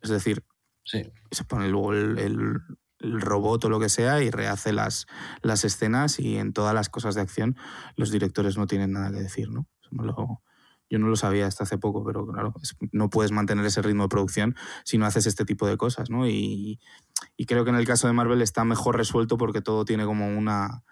[0.03, 0.45] Es decir,
[0.85, 1.03] Sí.
[1.33, 2.61] se pone luego el, el-
[3.01, 5.07] el robot o lo que sea y rehace las,
[5.43, 7.55] las escenas y en todas las cosas de acción
[7.95, 9.69] los directores no tienen nada que decir, ¿no?
[9.91, 10.43] Lo-
[10.89, 12.55] yo no lo sabía hasta hace poco, pero claro,
[12.93, 16.27] no puedes mantener ese ritmo de producción si no haces este tipo de cosas, ¿no?
[16.29, 16.81] Y,
[17.37, 20.29] y creo que en el caso de Marvel está mejor resuelto porque todo tiene como
[20.29, 20.85] una,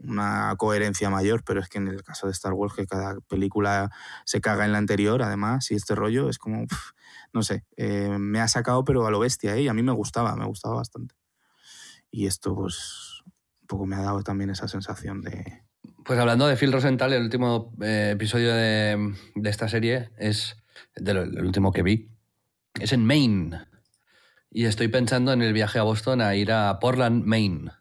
[0.00, 3.90] una coherencia mayor, pero es que en el caso de Star Wars, que cada película
[4.24, 6.66] se caga en la anterior, además, y este rollo es como,
[7.32, 9.62] no sé, eh, me ha sacado pero a lo bestia, ¿eh?
[9.62, 11.14] y a mí me gustaba, me gustaba bastante.
[12.10, 15.62] Y esto, pues, un poco me ha dado también esa sensación de...
[16.04, 20.56] Pues hablando de Phil Rosenthal, el último eh, episodio de, esta serie es
[20.94, 22.08] el último que vi.
[22.80, 23.66] Es en Maine.
[24.50, 27.72] Y estoy pensando en el viaje a Boston a ir a Portland, Maine.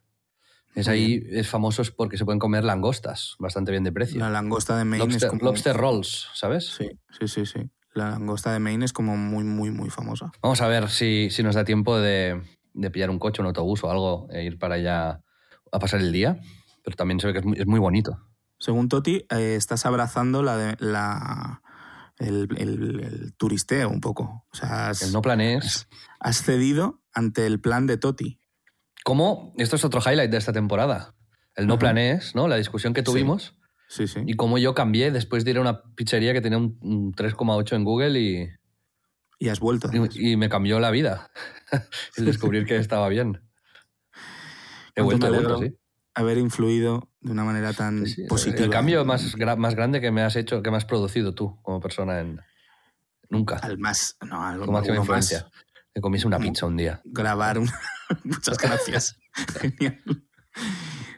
[0.77, 4.19] Es ahí, es famoso porque se pueden comer langostas, bastante bien de precio.
[4.19, 5.43] La langosta de Maine lobster, es como...
[5.43, 6.67] lobster rolls, ¿sabes?
[6.67, 6.87] Sí,
[7.19, 7.69] sí, sí, sí.
[7.93, 10.31] La langosta de Maine es como muy, muy, muy famosa.
[10.41, 12.39] Vamos a ver si, si nos da tiempo de,
[12.73, 15.23] de pillar un coche, un autobús o algo e ir para allá
[15.71, 16.39] a pasar el día.
[16.83, 18.19] Pero también se ve que es muy, es muy bonito.
[18.59, 21.61] Según Toti, eh, estás abrazando la, de- la
[22.19, 24.45] el, el- el turisteo un poco.
[24.51, 25.87] O sea, has, El no planees.
[26.19, 28.39] has cedido ante el plan de Toti.
[29.07, 29.53] ¿Cómo?
[29.57, 31.15] Esto es otro highlight de esta temporada.
[31.55, 31.79] El no Ajá.
[31.79, 32.49] planees, ¿no?
[32.49, 33.55] La discusión que tuvimos
[33.87, 34.19] Sí, sí.
[34.27, 37.77] y cómo yo cambié después de ir a una pizzería que tenía un, un 3,8
[37.77, 38.49] en Google y,
[39.39, 39.89] Y has vuelto.
[39.93, 41.31] y, y me cambió la vida.
[42.17, 43.41] el descubrir que estaba bien.
[44.93, 45.73] He vuelto, me vuelto, sí.
[46.13, 48.65] haber influido de una manera tan Sí, sí, el- positiva.
[48.65, 51.79] El cambio más, más grande que me has hecho, que me has producido tú como
[51.79, 52.41] persona en...
[53.29, 53.55] Nunca.
[53.57, 55.45] Al más, no, al más.
[55.97, 57.01] Me comiese una pizza un día.
[57.05, 57.67] Grabar un...
[58.23, 59.17] Muchas gracias.
[59.59, 59.99] Genial.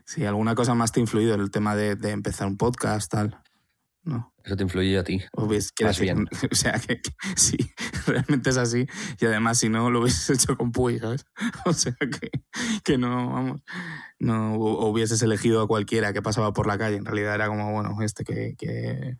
[0.05, 3.41] Sí, alguna cosa más te ha influido el tema de, de empezar un podcast, tal.
[4.03, 4.33] ¿No?
[4.41, 5.21] Eso te influye a ti.
[5.49, 6.29] Ves- Más bien.
[6.51, 7.57] O sea, que, que sí,
[8.07, 8.87] realmente es así.
[9.19, 11.25] Y además, si no, lo hubieses hecho con Puy, ¿sabes?
[11.65, 12.29] O sea, que,
[12.85, 13.61] que no, vamos,
[14.17, 16.95] no hu- hubieses elegido a cualquiera que pasaba por la calle.
[16.95, 19.17] En realidad era como, bueno, este que, que,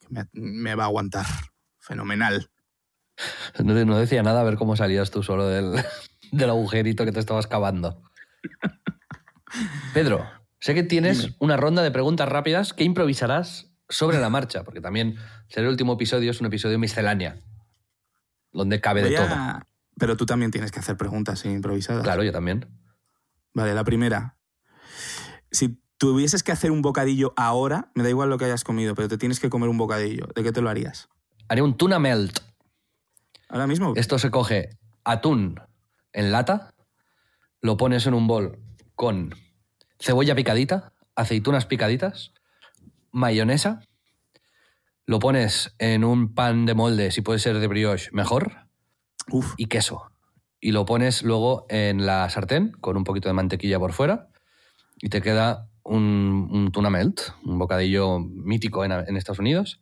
[0.00, 1.24] que me, me va a aguantar.
[1.78, 2.50] Fenomenal.
[3.62, 5.72] No, no decía nada a ver cómo salías tú solo del,
[6.32, 8.02] del agujerito que te estabas cavando.
[9.94, 10.26] Pedro,
[10.60, 11.36] sé que tienes Dime.
[11.40, 15.16] una ronda de preguntas rápidas que improvisarás sobre la marcha, porque también
[15.48, 17.38] ser el último episodio es un episodio miscelánea,
[18.52, 19.26] donde cabe de todo.
[19.30, 19.66] a-
[19.98, 22.02] Pero tú también tienes que hacer preguntas improvisadas.
[22.04, 22.66] Claro, yo también.
[23.54, 24.36] Vale, la primera.
[25.50, 29.08] Si tuvieses que hacer un bocadillo ahora, me da igual lo que hayas comido, pero
[29.08, 30.28] te tienes que comer un bocadillo.
[30.34, 31.08] ¿De qué te lo harías?
[31.48, 32.38] Haré un tuna melt.
[33.48, 33.92] Ahora mismo.
[33.96, 34.70] Esto se coge
[35.04, 35.60] atún
[36.12, 36.74] en lata,
[37.60, 38.58] lo pones en un bol
[38.94, 39.34] con
[39.98, 42.32] cebolla picadita, aceitunas picaditas,
[43.10, 43.80] mayonesa,
[45.06, 48.68] lo pones en un pan de molde, si puede ser de brioche, mejor,
[49.30, 50.10] Uf, y queso.
[50.60, 54.28] Y lo pones luego en la sartén con un poquito de mantequilla por fuera
[54.96, 59.80] y te queda un, un tuna melt, un bocadillo mítico en, en Estados Unidos.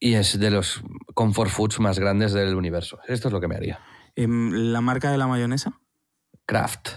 [0.00, 0.80] Y es de los
[1.14, 2.98] comfort foods más grandes del universo.
[3.08, 3.80] Esto es lo que me haría.
[4.16, 5.80] em, ¿la marca de la mayonesa?
[6.46, 6.96] Kraft.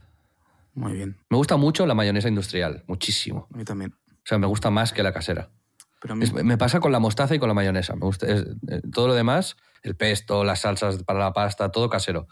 [0.73, 3.47] Muy bien, Me gusta mucho la mayonesa industrial, muchísimo.
[3.53, 3.93] a mí también.
[4.09, 5.51] O sea, me gusta más que la casera.
[5.99, 7.93] Pero a mí, Es- me pasa con la mostaza y con la mayonesa.
[7.95, 11.89] Me gusta, es- eh, todo lo demás, el pesto, las salsas para la pasta, todo
[11.89, 12.27] casero.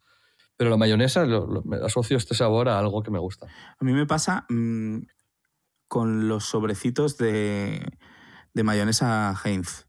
[0.56, 3.48] Pero la mayonesa lo- lo- me asocio este sabor a algo que me gusta.
[3.48, 5.00] a mí me pasa mm,
[5.88, 7.86] con los sobrecitos de,
[8.54, 9.86] de mayonesa Heinz.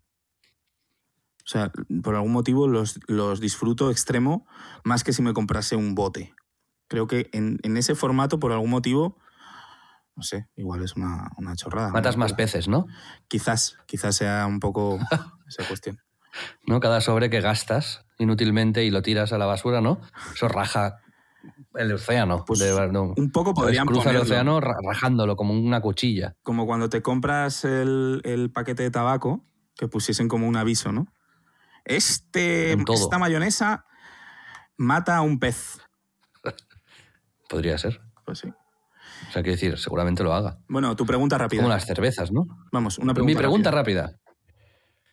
[1.51, 1.73] O sea,
[2.05, 4.47] por algún motivo los, los disfruto extremo
[4.85, 6.33] más que si me comprase un bote.
[6.87, 9.19] Creo que en, en ese formato, por algún motivo,
[10.15, 11.89] no sé, igual es una, una chorrada.
[11.89, 11.95] ¿no?
[11.95, 12.87] Matas más peces, ¿no?
[13.27, 14.99] Quizás, quizás sea un poco
[15.49, 15.99] esa cuestión.
[16.69, 16.79] ¿no?
[16.79, 20.01] Cada sobre que gastas inútilmente y lo tiras a la basura, ¿no?
[20.33, 20.99] Eso raja
[21.75, 22.45] el océano.
[22.47, 23.13] Pues de- no.
[23.17, 26.37] un poco podrían Cruza el océano ra- rajándolo como una cuchilla.
[26.45, 29.45] Como cuando te compras el, el paquete de tabaco,
[29.75, 31.07] que pusiesen como un aviso, ¿no?
[31.85, 33.85] Este, esta mayonesa
[34.77, 35.79] mata a un pez.
[37.49, 38.01] Podría ser.
[38.25, 38.49] Pues sí.
[38.49, 40.59] O sea, quiero decir, seguramente lo haga.
[40.69, 41.63] Bueno, tu pregunta rápida.
[41.63, 42.47] Como las cervezas, ¿no?
[42.73, 44.03] Vamos, una pregunta Mi pregunta rápida.
[44.03, 44.21] rápida.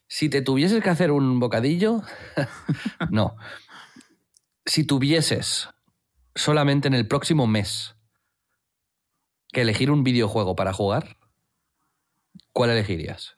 [0.08, 2.02] Si te tuvieses que hacer un bocadillo,
[3.12, 3.36] no.
[4.66, 5.70] Si tuvieses
[6.36, 7.96] solamente en el próximo mes
[9.52, 11.18] que elegir un videojuego para jugar,
[12.54, 13.38] ¿cuál elegirías?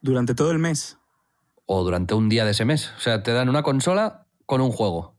[0.00, 0.95] Durante todo el mes.
[1.66, 2.92] O durante un día de ese mes.
[2.96, 5.16] O sea, te dan una consola con un juego.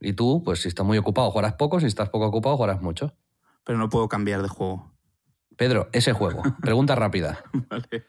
[0.00, 1.80] Y tú, pues si estás muy ocupado, jugarás poco.
[1.80, 3.16] Si estás poco ocupado, jugarás mucho.
[3.64, 4.94] Pero no puedo cambiar de juego.
[5.56, 6.42] Pedro, ese juego.
[6.60, 7.42] Pregunta rápida.
[7.52, 8.06] Vale.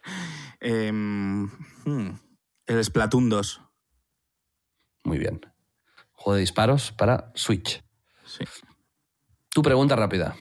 [0.59, 1.45] Em,
[1.85, 2.19] hmm,
[2.65, 3.61] el Splatoon 2.
[5.05, 5.41] Muy bien.
[6.11, 7.83] Juego de disparos para Switch.
[8.25, 8.43] Sí.
[9.53, 10.35] Tu pregunta rápida.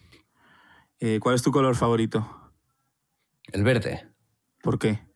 [0.98, 2.52] Eh, ¿Cuál es tu color favorito?
[3.52, 4.08] El verde.
[4.62, 5.06] ¿Por qué?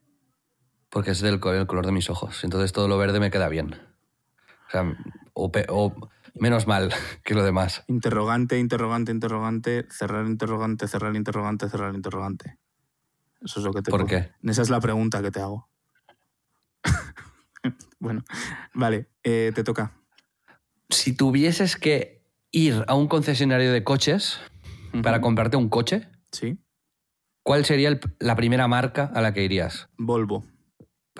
[0.90, 2.42] Porque es del el color de mis ojos.
[2.44, 3.74] Entonces todo lo verde me queda bien.
[3.74, 4.96] O sea,
[5.34, 6.92] o, menos mal
[7.24, 7.84] que lo demás.
[7.86, 12.58] Interrogante, interrogante, interrogante, cerrar interrogante, cerrar interrogante, cerrar interrogante.
[13.40, 14.30] Eso es lo que te ¿Por qué?
[14.42, 15.68] Esa es la pregunta que te hago.
[18.00, 18.22] bueno,
[18.74, 19.96] vale, eh, te toca.
[20.88, 24.40] Si tuvieses que ir a un concesionario de coches
[25.02, 26.58] para comprarte un coche, Sí,
[27.42, 29.88] ¿cuál sería el- la primera marca a la que irías?
[29.96, 30.44] Volvo.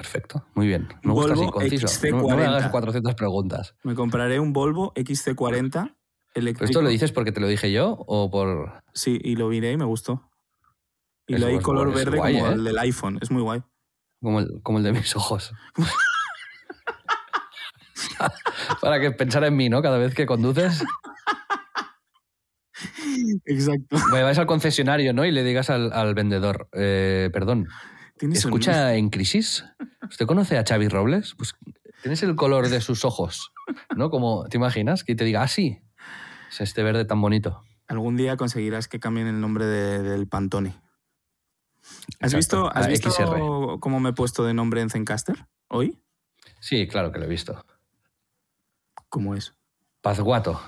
[0.00, 0.88] Perfecto, muy bien.
[1.02, 1.86] Me gusta así, conciso.
[1.86, 2.22] XC40.
[2.22, 3.74] No, no me hagas 400 preguntas.
[3.82, 5.94] Me compraré un Volvo XC40
[6.32, 6.60] eléctrico.
[6.60, 8.82] ¿Pero esto lo dices porque te lo dije yo o por...?
[8.94, 10.30] Sí, y lo miré y me gustó.
[11.26, 12.52] Y lo hay color es verde guay, como ¿eh?
[12.54, 13.18] el del iPhone.
[13.20, 13.62] Es muy guay.
[14.22, 15.52] Como el, como el de mis ojos.
[18.80, 19.82] Para que pensara en mí, ¿no?
[19.82, 20.82] Cada vez que conduces,
[23.44, 23.98] Exacto.
[24.10, 25.26] vayas al concesionario, ¿no?
[25.26, 27.68] Y le digas al, al vendedor, eh, perdón,
[28.20, 29.64] ¿Tienes un- ¿escucha en crisis?
[30.08, 31.34] ¿Usted conoce a Xavi Robles?
[31.36, 31.54] Pues
[32.02, 33.50] tienes el color de sus ojos,
[33.96, 34.10] ¿no?
[34.10, 35.02] Como, ¿te imaginas?
[35.04, 35.80] Que te diga, ah, sí,
[36.50, 37.62] es este verde tan bonito.
[37.88, 40.80] Algún día conseguirás que cambien el nombre de- del Pantone.
[42.20, 43.80] ¿Has Exacto, visto, has visto XR.
[43.80, 45.98] cómo me he puesto de nombre en Zencaster hoy?
[46.60, 47.64] Sí, claro que lo he visto.
[49.08, 49.54] ¿Cómo es?
[50.02, 50.60] Pazguato.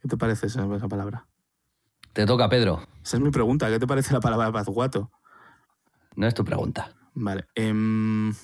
[0.00, 1.26] ¿Qué te parece esa, esa palabra?
[2.12, 2.82] Te toca, Pedro.
[3.02, 3.68] Esa es mi pregunta.
[3.68, 5.10] ¿Qué te parece la palabra pazguato?
[6.16, 6.94] No es tu pregunta.
[7.14, 7.46] Vale.
[7.54, 8.34] em,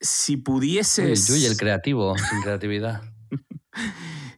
[0.00, 1.28] si pudieses.
[1.30, 3.02] uy, el creativo, sin creatividad.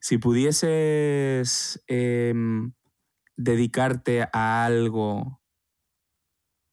[0.02, 2.72] Si pudieses em,
[3.36, 5.40] dedicarte a algo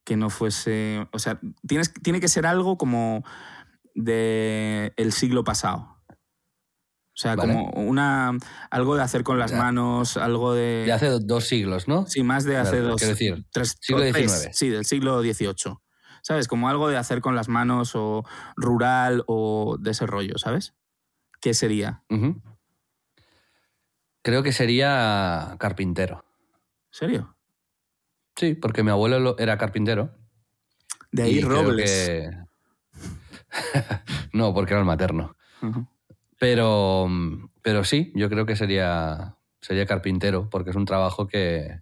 [0.05, 1.07] que no fuese.
[1.11, 3.23] O sea, tienes, tiene que ser algo como
[3.93, 5.96] de el siglo pasado.
[7.17, 7.51] O sea, Vale.
[7.51, 8.37] como una
[8.69, 9.57] algo de hacer con las Ya.
[9.57, 10.83] manos, algo de.
[10.85, 12.05] De hace do- dos siglos, ¿no?
[12.05, 12.97] Sí, más de hace dos.
[12.97, 14.49] quiero decir, tres, siglo XIX.
[14.55, 15.77] Sí, del siglo XVIII.
[16.21, 16.47] ¿Sabes?
[16.47, 18.23] Como algo de hacer con las manos o
[18.55, 20.75] rural o de ese rollo, ¿sabes?
[21.41, 22.03] ¿Qué sería?
[24.21, 26.23] Creo que sería carpintero.
[26.91, 27.35] ¿Serio?
[28.35, 30.11] Sí, porque mi abuelo lo- era carpintero.
[31.11, 31.89] De ahí Robles.
[31.91, 32.29] que-
[34.33, 35.35] no, porque era el materno.
[36.39, 37.07] Pero,
[37.61, 41.81] pero sí, yo creo que sería, sería carpintero, porque es un trabajo que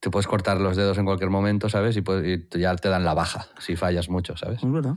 [0.00, 1.96] te puedes cortar los dedos en cualquier momento, ¿sabes?
[1.96, 4.62] Y, puedes- y ya te dan la baja si fallas mucho, ¿sabes?
[4.62, 4.94] Es verdad.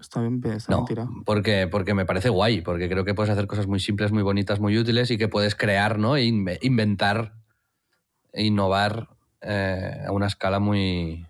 [0.00, 0.86] Está bien, está No,
[1.24, 4.60] porque, porque me parece guay, porque creo que puedes hacer cosas muy simples, muy bonitas,
[4.60, 6.16] muy útiles y que puedes crear, ¿no?
[6.16, 7.34] E inve- inventar,
[8.32, 9.08] e innovar
[9.42, 11.26] eh, a una escala muy,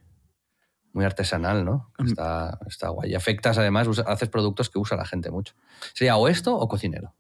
[0.93, 1.93] muy artesanal, ¿no?
[1.99, 2.07] Mm.
[2.07, 3.13] Está, está guay.
[3.13, 5.55] Y afectas, además, usa- haces productos que usa la gente mucho.
[5.95, 7.15] Sería o esto o cocinero.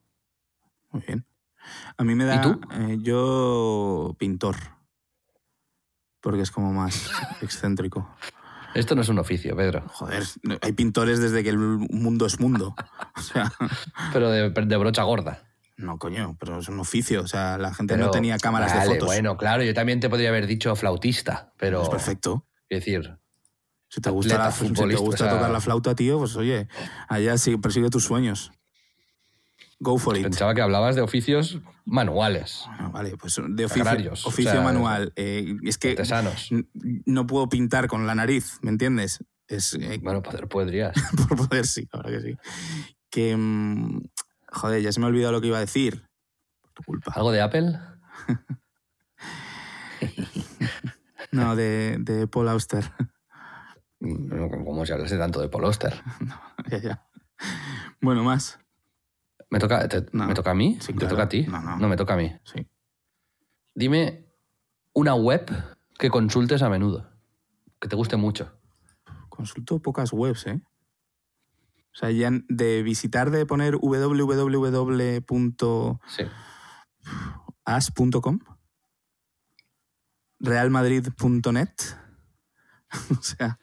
[0.90, 1.24] Muy bien.
[1.96, 2.36] A mí me da.
[2.36, 2.60] ¿Y tú?
[2.72, 4.56] eh, yo, pintor.
[6.20, 7.10] Porque es como más
[7.42, 8.08] excéntrico.
[8.74, 10.22] Esto no es un oficio, Pedro, Joder,
[10.62, 12.74] hay pintores desde que el mundo es mundo.
[13.16, 13.52] O sea,
[14.12, 15.42] pero de, de brocha gorda.
[15.76, 17.22] no, coño, pero es un oficio.
[17.22, 19.06] O sea, la gente no tenía cámaras de Vale, fotos.
[19.06, 21.82] Bueno, claro, yo también te podría haber dicho flautista, pero...
[21.82, 22.46] Es perfecto.
[22.68, 23.18] Es decir,
[23.92, 26.18] Si te gusta, la, atleta, si te futbolista, gusta o sea- tocar la flauta, tío,
[26.18, 26.68] pues oye,
[27.08, 28.52] allá sí, persigue tus sueños.
[29.82, 30.22] Go for it.
[30.22, 34.62] pensaba que hablabas de oficios manuales, Ah, Vale, pues de oficio, Agrarios, oficio o sea,
[34.62, 35.12] manual.
[35.16, 36.50] Eh, es que artesanos.
[37.06, 39.24] no puedo pintar con la nariz, ¿me entiendes?
[39.48, 40.92] Es, eh, Bueno, poder podrías.
[41.28, 42.36] por poder sí, ahora que sí.
[43.10, 44.02] Que, mm,
[44.52, 46.04] joder, ya se me ha olvidado lo que iba a decir.
[46.62, 47.12] Por tu culpa.
[47.16, 47.76] ¿Algo de Apple?
[51.32, 52.90] No, de, de Paul Auster.
[54.00, 55.70] No, Como si hablase tanto de Paul
[56.70, 57.06] ya, ya.
[58.00, 58.58] Bueno, más.
[59.50, 60.26] ¿Me toca, te- No.
[60.26, 60.78] ¿me toca a mí?
[60.80, 61.14] Sí, ¿Te claro.
[61.14, 61.46] toca a ti?
[61.46, 61.88] No, no.
[61.88, 62.32] me toca a mí.
[62.44, 62.66] Sí.
[63.74, 64.26] Dime
[64.94, 65.50] una web
[65.98, 67.10] que consultes a menudo,
[67.80, 68.52] que te guste mucho.
[69.28, 70.60] Consulto pocas webs, ¿eh?
[71.92, 75.18] O sea, ya de visitar, de poner www.as.com,
[80.40, 81.68] realmadrid.net.
[83.18, 83.58] o sea,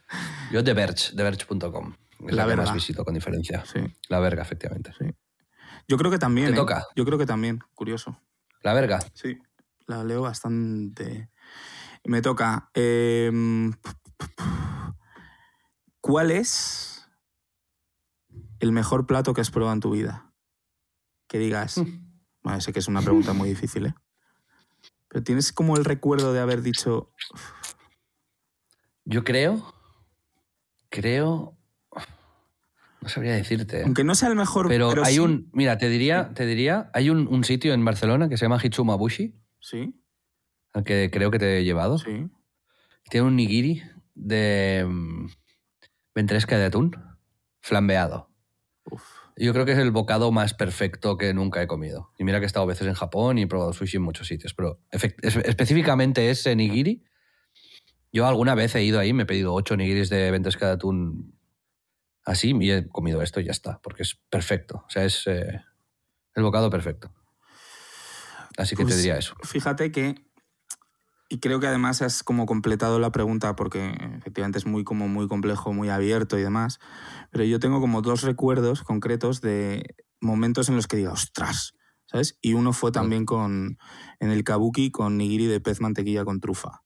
[0.51, 1.93] Yo The Verge, TheVerge.com.
[2.27, 3.63] Es La la, que más visito con diferencia.
[3.65, 3.79] sí.
[4.09, 4.91] La verga, efectivamente.
[4.97, 5.05] Sí.
[5.87, 6.47] Yo creo que también.
[6.47, 6.55] ¿Te ¿eh?
[6.55, 6.85] toca?
[6.95, 8.19] Yo creo que también, curioso.
[8.61, 8.99] La verga.
[9.13, 9.37] Sí.
[9.85, 11.29] La leo bastante.
[12.03, 12.69] Me toca.
[12.73, 13.31] eh,
[16.01, 17.07] ¿Cuál es
[18.59, 20.33] el mejor plato que has probado en tu vida?
[21.27, 21.77] Que digas.
[21.77, 22.05] Hmm.
[22.43, 23.95] Bueno, sé que es una pregunta muy difícil, ¿eh?
[25.09, 27.13] Pero tienes como el recuerdo de haber dicho.
[29.09, 29.73] Yo creo.
[30.89, 31.57] Creo.
[33.01, 33.79] No sabría decirte.
[33.79, 33.83] ¿eh?
[33.85, 34.67] Aunque no sea el mejor.
[34.67, 35.49] Pero, hay sí- un.
[35.53, 36.89] Mira, te diría, te diría.
[36.93, 40.01] Hay un, un sitio en Barcelona que se llama Hitsumabushi, Sí,
[40.73, 41.97] al que creo que te he llevado.
[41.97, 42.27] sí.
[43.09, 43.81] Tiene un nigiri
[44.15, 44.85] de.
[44.87, 45.27] mm,
[46.13, 46.91] ventresca de atún
[47.61, 48.29] flambeado.
[48.91, 49.03] Uf.
[49.37, 52.11] Yo creo que es el bocado más perfecto que nunca he comido.
[52.17, 54.53] Y mira que he estado veces en Japón y he probado sushi en muchos sitios,
[54.55, 57.03] pero específicamente ese nigiri,
[58.11, 61.37] yo alguna vez he ido ahí, me he pedido ocho nigiris de ventresca de atún
[62.25, 64.83] así y he comido esto y ya está, porque es perfecto.
[64.85, 65.61] O sea, es eh,
[66.35, 67.11] el bocado perfecto.
[68.57, 69.35] Así que te Pues, diría eso.
[69.43, 70.15] Fíjate que.
[71.29, 75.27] Y creo que además has como completado la pregunta porque efectivamente es muy como muy
[75.27, 76.79] complejo, muy abierto y demás.
[77.31, 81.73] Pero yo tengo como dos recuerdos concretos de momentos en los que digo, ostras,
[82.05, 82.37] ¿sabes?
[82.41, 83.77] Y uno fue también con
[84.21, 86.81] en el kabuki con nigiri de pez mantequilla con trufa.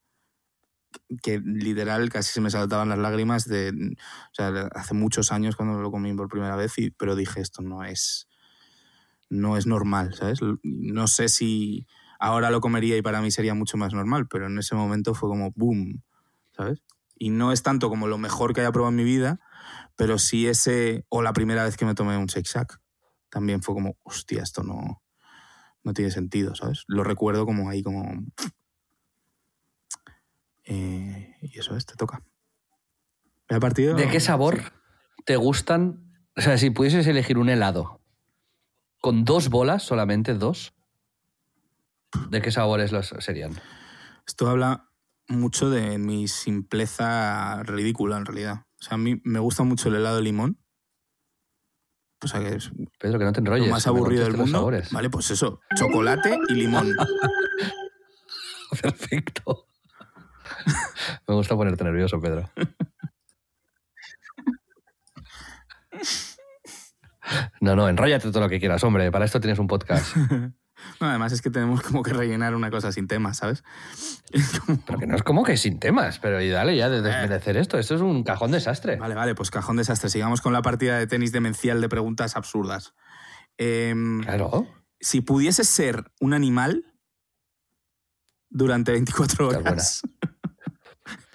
[1.21, 3.95] Que literal casi se me saltaban las lágrimas de.
[4.31, 7.61] O sea, hace muchos años cuando lo comí por primera vez, y, pero dije, esto
[7.61, 8.27] no es.
[9.29, 10.39] No es normal, ¿sabes?
[10.63, 11.87] No sé si
[12.19, 15.29] ahora lo comería y para mí sería mucho más normal, pero en ese momento fue
[15.29, 16.03] como boom,
[16.55, 16.83] ¿sabes?
[17.15, 19.39] Y no es tanto como lo mejor que haya probado en mi vida,
[19.95, 22.79] pero sí ese, o la primera vez que me tomé un Shake Shack,
[23.29, 25.01] también fue como, hostia, esto no,
[25.83, 26.83] no tiene sentido, ¿sabes?
[26.87, 28.03] Lo recuerdo como ahí, como...
[30.65, 32.23] Eh, y eso es, te toca.
[33.49, 33.95] ¿Me ha partido?
[33.95, 34.61] ¿De qué sabor
[35.25, 36.13] te gustan?
[36.37, 38.01] O sea, si pudieses elegir un helado
[39.01, 40.73] con dos bolas, solamente dos,
[42.29, 43.59] ¿de qué sabores los serían?
[44.25, 44.89] Esto habla
[45.27, 48.65] mucho de mi simpleza ridícula, en realidad.
[48.79, 50.57] O sea, a mí me gusta mucho el helado de limón.
[52.23, 53.67] O sea, que es Pedro, que no te enrolles.
[53.67, 54.59] lo más aburrido del mundo.
[54.59, 54.91] sabores.
[54.91, 56.95] Vale, pues eso, chocolate y limón.
[58.81, 59.67] Perfecto.
[61.27, 62.49] Me gusta ponerte nervioso, Pedro.
[67.61, 69.11] No, no, enróllate todo lo que quieras, hombre.
[69.11, 70.15] Para esto tienes un podcast.
[70.99, 73.63] No, además es que tenemos como que rellenar una cosa sin tema, ¿sabes?
[74.31, 77.03] Es como- Pero que no es como que sin temas, pero y dale ya de
[77.03, 77.77] desmerecer esto.
[77.77, 78.95] Esto es un cajón desastre.
[78.95, 80.09] Vale, vale, pues cajón desastre.
[80.09, 82.95] Sigamos con la partida de tenis demencial de preguntas absurdas.
[83.59, 84.67] Em, Claro.
[84.99, 86.83] si pudieses ser un animal
[88.49, 90.01] durante 24 Esta es horas.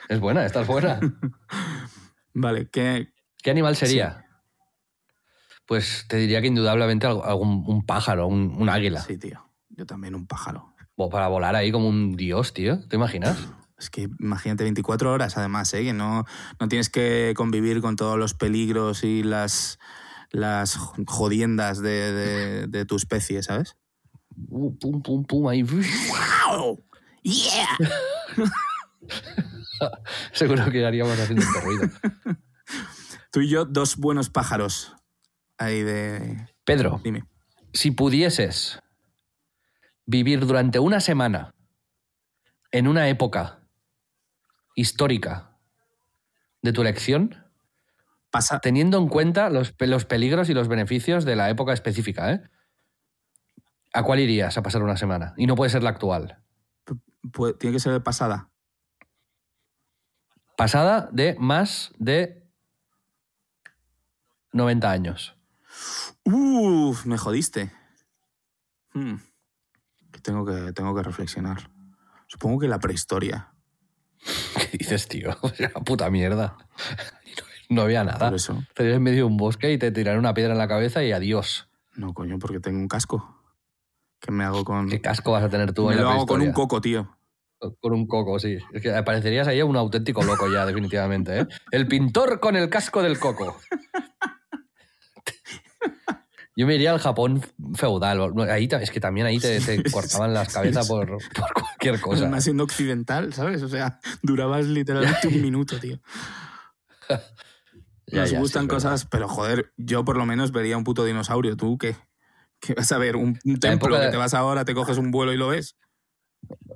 [0.08, 1.00] Es buena, esta es buena.
[2.34, 4.24] Vale, ¿qué, ¿Qué animal sería?
[5.66, 9.00] Pues te diría que indudablemente algún un pájaro, un, un águila.
[9.00, 9.42] Sí, tío.
[9.70, 10.74] Yo también un pájaro.
[10.94, 12.86] O para volar ahí como un dios, tío.
[12.88, 13.36] ¿Te imaginas?
[13.78, 15.82] Es que imagínate 24 horas además, ¿eh?
[15.84, 16.24] que no,
[16.58, 19.78] no tienes que convivir con todos los peligros y las,
[20.30, 20.76] las
[21.06, 23.76] jodiendas de, de- de tu especie, ¿sabes?
[24.48, 25.62] Uh, pum, pum, pum, ahí.
[25.62, 26.82] ¡Wow!
[27.22, 27.68] ¡Yeah!
[30.32, 31.88] Seguro que haríamos haciendo este ruido.
[33.32, 34.94] Tú y yo, dos buenos pájaros
[35.58, 36.48] ahí de...
[36.64, 37.24] Pedro, Dime.
[37.72, 38.80] si pudieses
[40.06, 41.54] vivir durante una semana
[42.72, 43.60] en una época
[44.74, 45.56] histórica
[46.62, 47.44] de tu elección,
[48.30, 48.58] Pasa...
[48.60, 52.42] teniendo en cuenta los, pe- los peligros y los beneficios de la época específica, ¿eh?
[53.92, 55.32] ¿A cuál irías a pasar una semana?
[55.38, 56.42] Y no puede ser la actual.
[57.58, 58.50] Tiene que ser pasada.
[60.56, 62.42] Pasada de más de
[64.52, 65.36] 90 años.
[66.24, 67.70] Uf, me jodiste.
[68.94, 69.16] Hmm.
[70.22, 71.70] Tengo, que, tengo que reflexionar.
[72.26, 73.52] Supongo que la prehistoria.
[74.70, 75.36] ¿Qué dices, tío?
[75.42, 76.56] O sea, puta mierda.
[77.68, 78.28] No había nada.
[78.28, 78.62] Por eso.
[78.68, 81.10] Estarías en medio de un bosque y te tiraron una piedra en la cabeza y
[81.10, 81.68] adiós.
[81.96, 83.42] No, coño, porque tengo un casco.
[84.20, 84.88] ¿Qué me hago con...?
[84.88, 87.15] ¿Qué casco vas a tener tú me en la lo hago con un coco, tío.
[87.80, 88.58] Con un coco, sí.
[88.72, 91.40] Es que parecerías ahí un auténtico loco ya, definitivamente.
[91.40, 91.46] ¿eh?
[91.70, 93.56] El pintor con el casco del coco.
[96.58, 97.42] Yo me iría al Japón
[97.74, 98.32] feudal.
[98.50, 102.22] Ahí, es que también ahí te, te cortaban las cabezas por, por cualquier cosa.
[102.22, 103.62] Además, siendo occidental, ¿sabes?
[103.62, 106.00] O sea, durabas literalmente un minuto, tío.
[108.06, 111.56] Ya, Nos ya, gustan cosas, pero joder, yo por lo menos vería un puto dinosaurio.
[111.56, 111.96] ¿Tú qué?
[112.60, 113.16] ¿Qué vas a ver?
[113.16, 115.76] ¿Un, un templo de- que te vas ahora, te coges un vuelo y lo ves?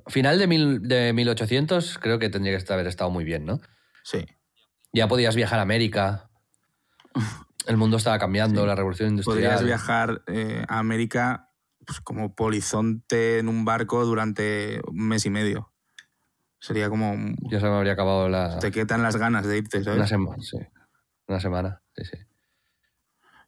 [0.07, 3.59] Final de, mil, de 1800 creo que tendría que haber estado muy bien, ¿no?
[4.03, 4.25] Sí.
[4.93, 6.29] Ya podías viajar a América.
[7.67, 9.37] El mundo estaba cambiando, la revolución industrial.
[9.37, 11.49] Podrías viajar eh, a América
[11.85, 15.71] pues, como polizonte en un barco durante un mes y medio.
[16.59, 17.15] Sería como...
[17.49, 18.59] Ya se me habría acabado la...
[18.59, 19.97] Te quitan las ganas de irte, ¿sabes?
[19.97, 20.57] Una semana, sí.
[21.27, 22.17] Una semana, sí, sí.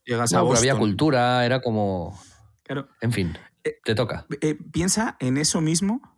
[0.06, 0.70] Llegas a pero Boston.
[0.70, 2.20] había cultura, era como...
[2.64, 2.88] Claro.
[3.02, 4.26] En fin, Eh, te toca.
[4.42, 6.13] Eh, piensa en eso mismo,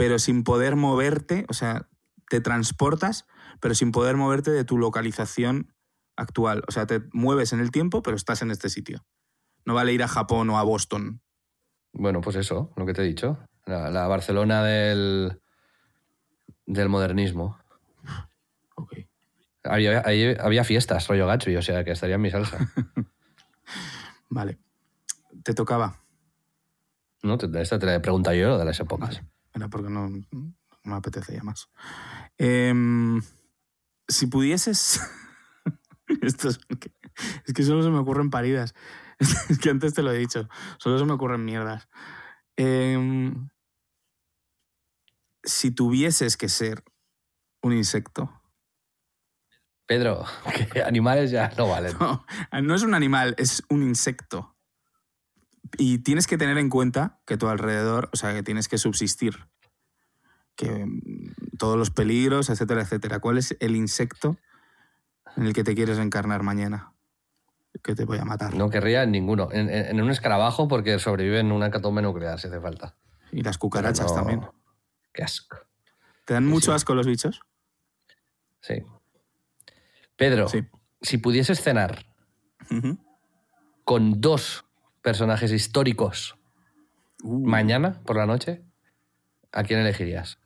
[0.00, 1.86] pero sin poder moverte, o sea,
[2.30, 3.26] te transportas,
[3.60, 5.74] pero sin poder moverte de tu localización
[6.16, 6.62] actual.
[6.68, 9.04] O sea, te mueves en el tiempo, pero estás en este sitio.
[9.66, 11.20] No vale ir a Japón o a Boston.
[11.92, 13.38] Bueno, pues eso, lo que te he dicho.
[13.66, 15.42] La, la Barcelona del,
[16.64, 17.58] del modernismo.
[18.76, 18.94] Ok.
[19.64, 22.56] Había, ahí había fiestas, rollo Gatsby, o sea que estaría en mi salsa.
[24.30, 24.58] Vale.
[25.44, 26.00] Te tocaba.
[27.22, 27.36] ¿No?
[27.36, 29.16] Te- Esta te la he preguntado yo de las épocas.
[29.16, 29.28] Vale.
[29.54, 31.68] Era porque no, no me apetece ya más.
[32.38, 33.20] Em,
[34.08, 35.00] si pudieses.
[36.22, 36.92] Esto es, que,
[37.46, 38.74] es que solo se me ocurren paridas.
[39.50, 40.48] Es que antes te lo he dicho.
[40.78, 41.88] Solo se me ocurren mierdas.
[42.56, 43.50] Em,
[45.44, 46.82] si tuvieses que ser
[47.62, 48.30] un insecto.
[49.86, 50.24] Pedro,
[50.72, 51.96] que animales ya no valen.
[51.98, 52.24] No,
[52.62, 54.49] no es un animal, es un insecto.
[55.78, 59.46] Y tienes que tener en cuenta que tu alrededor, o sea, que tienes que subsistir.
[60.56, 63.18] Que mm, todos los peligros, etcétera, etcétera.
[63.20, 64.36] ¿Cuál es el insecto
[65.36, 66.92] en el que te quieres encarnar mañana?
[67.84, 68.54] Que te voy a matar.
[68.54, 69.48] No querría en ninguno.
[69.52, 72.96] En, en- en un escarabajo porque sobrevive en una hecatombe nuclear si hace falta.
[73.32, 74.46] Y las cucarachas No, también.
[75.12, 75.56] Qué asco.
[76.24, 76.76] ¿Te dan Sí, mucho sí.
[76.76, 77.40] asco los bichos?
[78.60, 78.82] Sí.
[80.16, 80.64] Pedro, Sí.
[81.00, 82.04] si pudieses cenar
[83.84, 84.64] con dos
[85.02, 86.36] personajes históricos
[87.22, 88.62] Uh, mañana por la noche,
[89.52, 90.38] ¿a quién elegirías?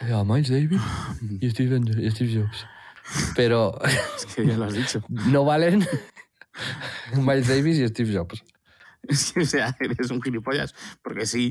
[0.00, 0.80] A Miles Davis
[1.40, 1.80] y Steve
[2.32, 2.64] Jobs.
[3.34, 3.76] Pero
[4.16, 5.02] Es que ya lo has dicho.
[5.08, 5.84] no valen
[7.16, 8.44] Miles Davis y Steve Jobs.
[9.02, 10.76] Es que, o sea, eres un gilipollas.
[11.02, 11.50] Porque sí.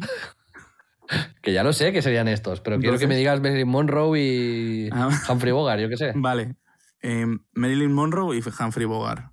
[1.42, 4.90] Que ya lo sé que serían estos, pero quiero que me digas Marilyn Monroe y
[4.94, 5.10] Ah.
[5.30, 6.14] Humphrey Bogart, yo qué sé.
[6.16, 6.56] Vale.
[7.02, 9.26] Em, Marilyn Monroe y Humphrey Bogart.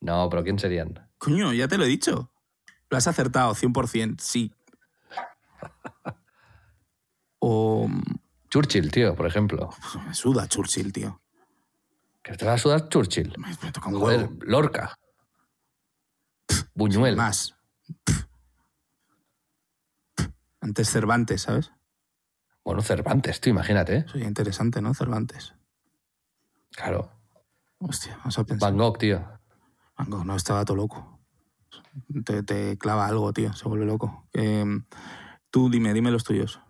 [0.00, 1.08] No, pero ¿quién serían?
[1.18, 2.32] Coño, ya te lo he dicho.
[2.88, 4.52] Lo has acertado, 100%, sí.
[7.42, 7.88] O.
[8.50, 9.70] Churchill, tío, por ejemplo.
[9.70, 11.22] pues, me suda Churchill, tío.
[12.22, 13.32] ¿Que te va a sudar Churchill?
[13.38, 14.36] Me, me toca un Joder, huevo.
[14.42, 14.94] Lorca.
[16.74, 17.16] Buñuel.
[17.16, 17.54] Más.
[20.60, 21.72] Antes Cervantes, ¿sabes?
[22.62, 24.06] Bueno, Cervantes, tú imagínate.
[24.08, 24.92] Sería interesante, ¿no?
[24.92, 25.54] Cervantes.
[26.72, 27.10] Claro.
[27.78, 28.70] Hostia, vamos a pensar.
[28.70, 29.39] Van Gogh, tío.
[30.08, 31.18] No, estaba todo loco.
[32.24, 34.26] Te, te clava algo, tío, se vuelve loco.
[34.32, 34.64] Eh,
[35.50, 36.60] tú dime, dime los tuyos.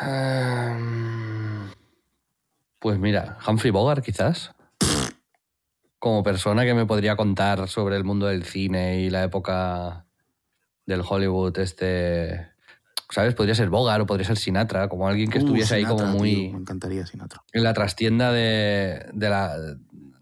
[0.00, 1.70] Ehm,
[2.78, 4.52] Pues mira, Humphrey Bogart quizás.
[5.98, 10.06] Como persona que me podría contar sobre el mundo del cine y la época
[10.86, 12.50] del Hollywood, este...
[13.10, 13.34] ¿Sabes?
[13.34, 16.34] Podría ser Bogart o podría ser Sinatra, como alguien que Uh, estuviese ahí como muy...
[16.34, 17.42] tío, me encantaría Sinatra.
[17.52, 19.54] en la trastienda de, de la,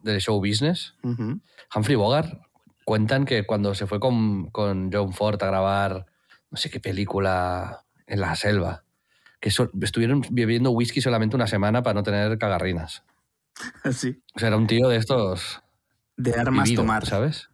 [0.03, 0.95] del show business.
[1.75, 2.41] Humphrey Bogart
[2.85, 6.07] cuentan que cuando se fue con, con John Ford a grabar
[6.51, 8.85] no sé qué película en la selva,
[9.41, 13.05] que so- estuvieron bebiendo whisky solamente una semana para no tener cagarrinas.
[13.93, 14.21] Sí.
[14.35, 15.63] O sea, era un tío de estos...
[16.17, 17.07] De armas vivido, tomar.
[17.07, 17.51] ¿Sabes?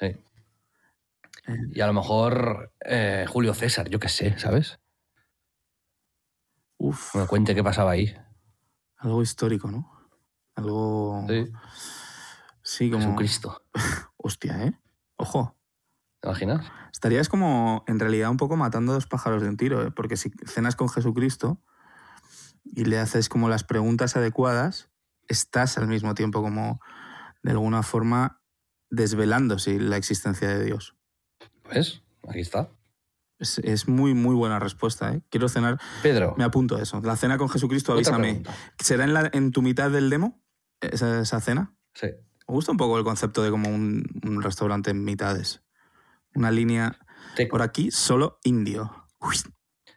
[0.00, 0.16] Sí.
[1.74, 4.78] Y a lo mejor eh, Julio César, yo qué sé, ¿sabes?
[6.78, 8.16] Uf, me cuente qué pasaba ahí.
[8.98, 9.90] algo histórico, ¿no?
[10.56, 11.24] Algo...
[11.28, 11.52] Sí.
[12.62, 13.04] Sí, como...
[13.04, 13.62] Jesucristo.
[14.16, 14.72] Hostia, ¿eh?
[15.16, 15.56] Ojo.
[16.20, 16.66] ¿Te imaginas?
[16.92, 19.90] Estarías como, en realidad, un poco matando dos pájaros de un tiro, ¿eh?
[19.92, 21.60] Porque si cenas con Jesucristo
[22.64, 24.88] y le haces como las preguntas adecuadas,
[25.28, 26.80] estás al mismo tiempo como,
[27.42, 28.40] de alguna forma,
[28.90, 30.96] desvelando sí, la existencia de Dios.
[31.70, 32.02] ¿Ves?
[32.28, 32.70] Aquí está.
[33.38, 35.22] Es, es muy, muy buena respuesta, ¿eh?
[35.30, 35.78] Quiero cenar...
[36.02, 37.00] Pedro, Me apunto a eso.
[37.02, 38.42] La cena con Jesucristo, avísame.
[38.80, 40.42] ¿Será en, la- en tu mitad del demo
[40.80, 41.74] esa, esa cena?
[41.94, 42.06] Sí.
[42.06, 45.62] Me gusta un poco el concepto de como un, un restaurante en mitades.
[46.34, 46.98] Una línea
[47.34, 49.06] Te, por aquí, solo indio.
[49.20, 49.36] Uy.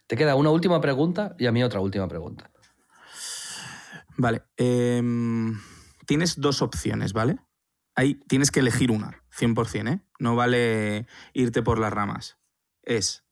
[0.07, 2.49] te queda una última pregunta y a mí otra última pregunta.
[4.17, 4.43] Vale.
[4.57, 5.59] em,
[6.05, 7.37] tienes dos opciones, ¿vale?
[7.95, 10.01] Ahí tienes que elegir una, 100%, ¿eh?
[10.19, 12.37] No vale irte por las ramas.
[12.83, 13.25] Es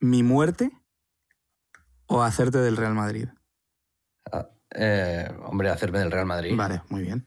[0.00, 0.70] mi muerte
[2.06, 3.28] o hacerte del Real Madrid.
[4.78, 6.54] Eh, hombre, hacerme del Real Madrid.
[6.56, 7.26] Vale, muy bien.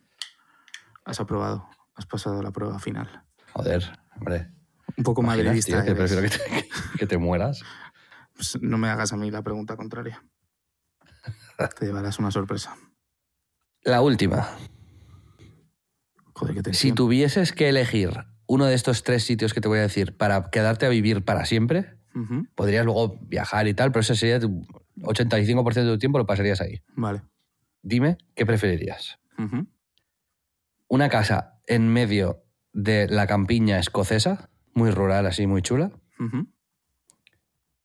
[1.06, 1.68] Has aprobado.
[1.95, 3.24] Has pasado la prueba final.
[3.54, 3.84] Joder,
[4.16, 4.50] hombre.
[4.97, 5.84] Un poco ¿Imaginas, madridista.
[5.84, 6.70] tío, que prefiero que te,
[7.00, 7.62] que te mueras.
[8.36, 10.24] Pues no me hagas a mí la pregunta contraria.
[11.78, 12.76] Te llevarás una sorpresa.
[13.84, 14.47] La última.
[16.34, 18.12] Joder, Si tuvieses que elegir
[18.47, 21.45] uno de estos tres sitios que te voy a decir para quedarte a vivir para
[21.45, 21.97] siempre,
[22.56, 24.66] podrías luego viajar y tal, pero ese sería tu
[25.02, 26.82] 85% de tu tiempo lo pasarías ahí.
[26.95, 27.22] Vale.
[27.82, 29.20] Dime, ¿qué preferirías?
[30.88, 35.92] ¿Una casa en medio de la campiña escocesa, muy rural, así, muy chula?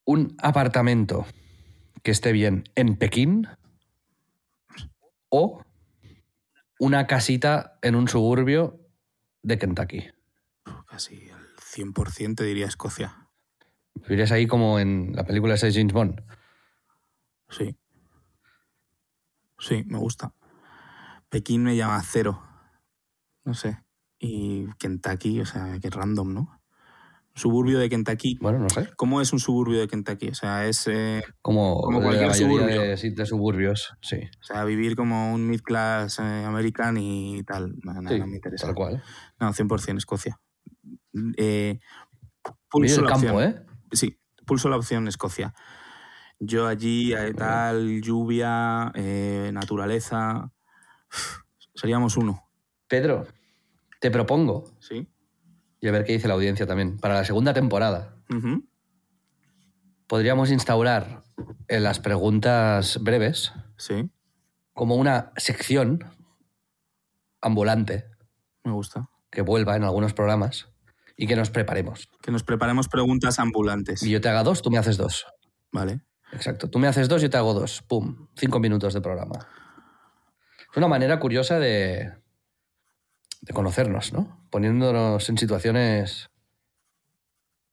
[0.05, 1.25] ¿Un apartamento
[2.03, 3.47] que esté bien en Pekín?
[5.29, 5.63] ¿O
[6.79, 8.81] una casita en un suburbio
[9.41, 10.09] de Kentucky?
[10.87, 13.29] Casi al 100% te diría Escocia.
[13.95, 16.21] Vivirías ahí como en la película de James Bond.
[17.49, 17.77] Sí.
[19.67, 20.33] Sí, me gusta.
[21.29, 22.39] Pekín me llama cero.
[23.43, 23.79] No sé.
[24.19, 26.61] Y Kentucky, o sea, que random, ¿no?
[27.33, 28.37] Suburbio de Kentucky.
[28.39, 28.89] Bueno, no sé.
[28.95, 30.29] ¿Cómo es un suburbio de Kentucky?
[30.29, 32.81] O sea, es eh, Como, Como cualquier suburbio.
[32.81, 34.17] De, de suburbios, sí.
[34.39, 37.73] o sea, vivir como un mid-class eh, american y tal.
[37.83, 38.67] No, no, Sí, no me interesa.
[38.67, 39.03] tal cual.
[39.39, 40.39] No, 100% Escocia.
[41.37, 43.43] Eh, Vive pulso la campo, opción.
[43.43, 43.65] ¿eh?
[43.91, 45.53] Sí, pulso la opción Escocia.
[46.39, 50.51] Yo allí, eh, tal, lluvia, eh, naturaleza.
[51.75, 52.41] Seríamos uno,
[52.87, 53.27] Pedro,
[53.99, 55.07] te propongo, ¿sí?
[55.81, 58.65] y a ver qué dice la audiencia también, para la segunda temporada Ujú.
[60.07, 61.21] podríamos instaurar
[61.67, 64.09] en las preguntas breves Sí,
[64.73, 65.99] como una sección
[67.41, 68.05] ambulante
[68.63, 69.09] me gusta.
[69.29, 70.69] que vuelva en algunos programas
[71.17, 72.09] y que nos preparemos.
[72.21, 74.01] Que nos preparemos preguntas ambulantes.
[74.03, 75.25] Y yo te haga dos, tú me haces dos.
[75.71, 76.01] Vale.
[76.35, 76.69] Exacto.
[76.69, 77.81] Tú me haces dos, yo te hago dos.
[77.81, 78.27] Pum.
[78.35, 79.47] Cinco minutos de programa.
[80.71, 82.13] Es una manera curiosa de,
[83.41, 84.45] de conocernos, ¿no?
[84.51, 86.29] Poniéndonos en situaciones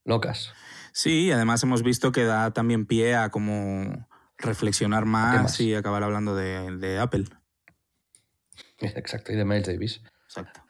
[0.04, 0.52] locas.
[0.92, 4.08] Sí, y además hemos visto que da también pie a como
[4.38, 7.24] reflexionar más y acabar hablando de, de Apple.
[8.78, 9.32] Exacto.
[9.32, 10.02] Y de Miles Davis.
[10.26, 10.62] Exacto.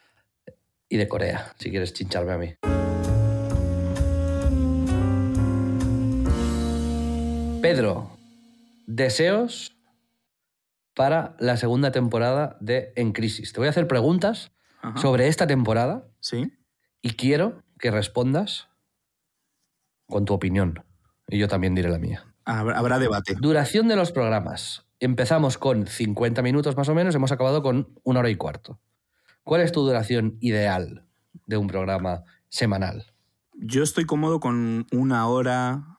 [0.88, 2.82] Y de Corea, si quieres chincharme a mí.
[7.63, 8.11] Pedro,
[8.89, 9.77] deseos
[10.95, 13.53] para la segunda temporada de En Crisis.
[13.53, 14.51] Te voy a hacer preguntas
[14.83, 14.99] Ajá.
[15.01, 16.53] sobre esta temporada Sí,
[17.03, 18.69] y quiero que respondas
[20.09, 20.85] con tu opinión.
[21.29, 22.25] Y yo también diré la mía.
[22.45, 23.37] Habrá, habrá debate.
[23.41, 24.85] Duración de los programas.
[24.99, 28.81] Empezamos con 50 minutos más o menos, hemos acabado con una hora y cuarto.
[29.45, 31.07] ¿Cuál es tu duración ideal
[31.47, 33.07] de un programa semanal?
[33.55, 35.91] Yo estoy cómodo con una hora,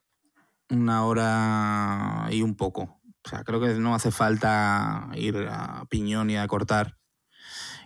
[0.70, 3.02] una hora y un poco.
[3.26, 6.98] O sea, creo que no hace falta ir a piñón y a cortar.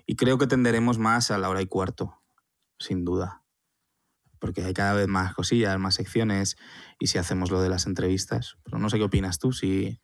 [0.06, 2.22] Y creo que tenderemos más a la hora y cuarto,
[2.80, 3.44] sin duda.
[4.40, 6.58] Porque hay cada vez más cosillas, más secciones,
[7.00, 8.58] y si hacemos lo de las entrevistas.
[8.64, 10.00] Pero no sé qué opinas tú, si...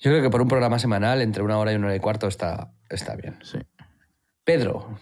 [0.00, 2.26] Yo creo que por un programa semanal, entre una hora y una hora y cuarto,
[2.26, 3.38] está, está bien.
[3.42, 3.58] Sí.
[4.44, 4.98] Pedro,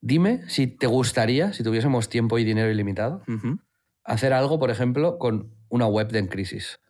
[0.00, 3.22] dime si te gustaría, si tuviésemos tiempo y dinero ilimitado,
[4.04, 6.80] hacer algo, por ejemplo, con una web de En Crisis.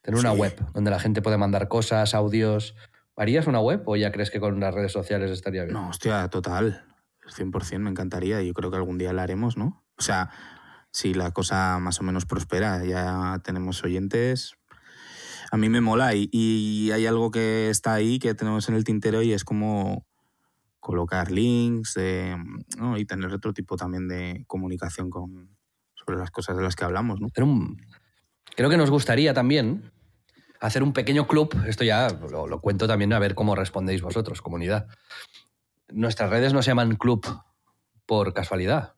[0.00, 2.74] Tener una web donde la gente puede mandar cosas, audios.
[3.16, 5.74] ¿Harías una web o ya crees que con las redes sociales estaría bien?
[5.74, 6.86] No, hostia, total.
[7.26, 8.42] 100% me encantaría.
[8.42, 9.84] Yo creo que algún día la haremos, ¿no?
[9.98, 10.30] O sea,
[10.90, 14.54] si la cosa más o menos prospera, ya tenemos oyentes.
[15.50, 18.84] A mí me mola y, y hay algo que está ahí que tenemos en el
[18.84, 20.06] tintero y es como
[20.80, 22.34] colocar links eh,
[22.78, 22.96] ¿no?
[22.96, 25.50] y tener otro tipo también de comunicación con,
[26.04, 27.28] sobre las cosas de las que hablamos, ¿no?
[28.54, 29.92] Creo que nos gustaría también
[30.60, 31.56] hacer un pequeño club.
[31.66, 34.86] Esto ya lo, lo cuento también a ver cómo respondéis vosotros, comunidad.
[35.88, 37.26] Nuestras redes no se llaman club
[38.06, 38.94] por casualidad,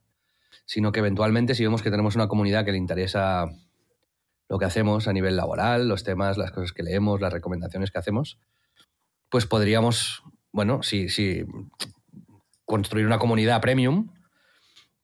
[0.65, 3.47] sino que eventualmente si vemos que tenemos una comunidad que le interesa
[4.49, 7.99] lo que hacemos a nivel laboral, los temas, las cosas que leemos, las recomendaciones que
[7.99, 8.39] hacemos,
[9.29, 11.45] pues podríamos, bueno, sí, sí,
[12.65, 14.13] construir una comunidad premium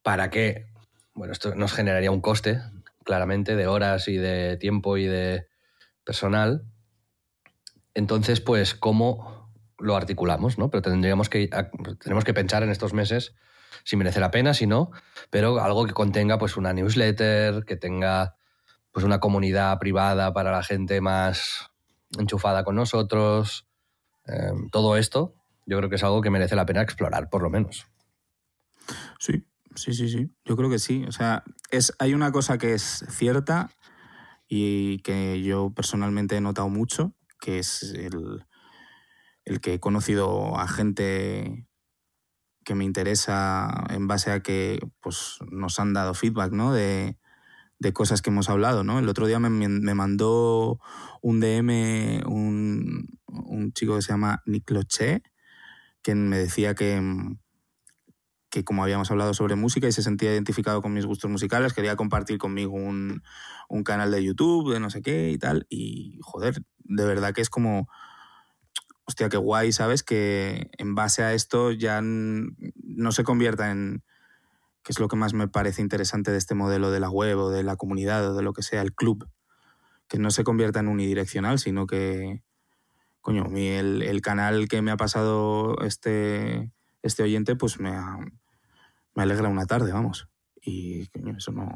[0.02, 0.66] para que,
[1.20, 2.62] bueno, esto nos generaría un coste,
[3.04, 5.48] claramente, de horas y de tiempo y de
[6.02, 6.64] personal.
[7.92, 10.56] Entonces, pues, ¿cómo lo articulamos?
[10.56, 10.70] ¿no?
[10.70, 11.50] Pero tendríamos que,
[12.02, 13.34] tenemos que pensar en estos meses
[13.84, 14.92] si merece la pena, si no,
[15.28, 18.36] pero algo que contenga pues una newsletter, que tenga
[18.90, 21.70] pues una comunidad privada para la gente más
[22.18, 23.66] enchufada con nosotros.
[24.26, 25.34] Eh, todo esto
[25.66, 27.86] yo creo que es algo que merece la pena explorar, por lo menos.
[29.18, 29.44] Sí,
[29.74, 30.30] sí, sí, sí.
[30.44, 31.04] Yo creo que sí.
[31.06, 33.70] O sea, es, hay una cosa que es cierta
[34.48, 38.44] y que yo personalmente he notado mucho, que es el,
[39.44, 41.66] el que he conocido a gente
[42.64, 46.72] que me interesa en base a que pues, nos han dado feedback, ¿no?
[46.72, 47.16] De,
[47.80, 48.98] de cosas que hemos hablado, ¿no?
[48.98, 50.78] El otro día me, me mandó
[51.22, 55.22] un DM un, un, chico que se llama Nick Loche,
[56.02, 57.00] que me decía que,
[58.50, 61.96] que como habíamos hablado sobre música y se sentía identificado con mis gustos musicales, quería
[61.96, 63.22] compartir conmigo un,
[63.68, 65.66] un canal de YouTube, de no sé qué y tal.
[65.70, 67.88] Y joder, de verdad que es como
[69.04, 70.02] hostia, qué guay, ¿sabes?
[70.02, 74.04] Que en base a esto ya no se convierta en,
[74.82, 77.50] que es lo que más me parece interesante de este modelo de la web o
[77.50, 79.28] de la comunidad o de lo que sea, el club,
[80.08, 82.42] que no se convierta en unidireccional, sino que,
[83.20, 86.72] coño, el, el, canal que me ha pasado este,
[87.02, 88.16] este oyente, pues me, ha,
[89.14, 90.28] me alegra una tarde, vamos.
[90.62, 91.74] Y, coño, eso no,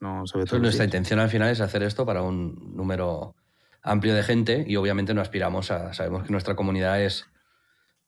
[0.00, 0.60] no se ve todo.
[0.60, 3.34] Nuestra intención al final es hacer esto para un número
[3.82, 7.26] amplio de gente y obviamente no aspiramos a, sabemos que nuestra comunidad es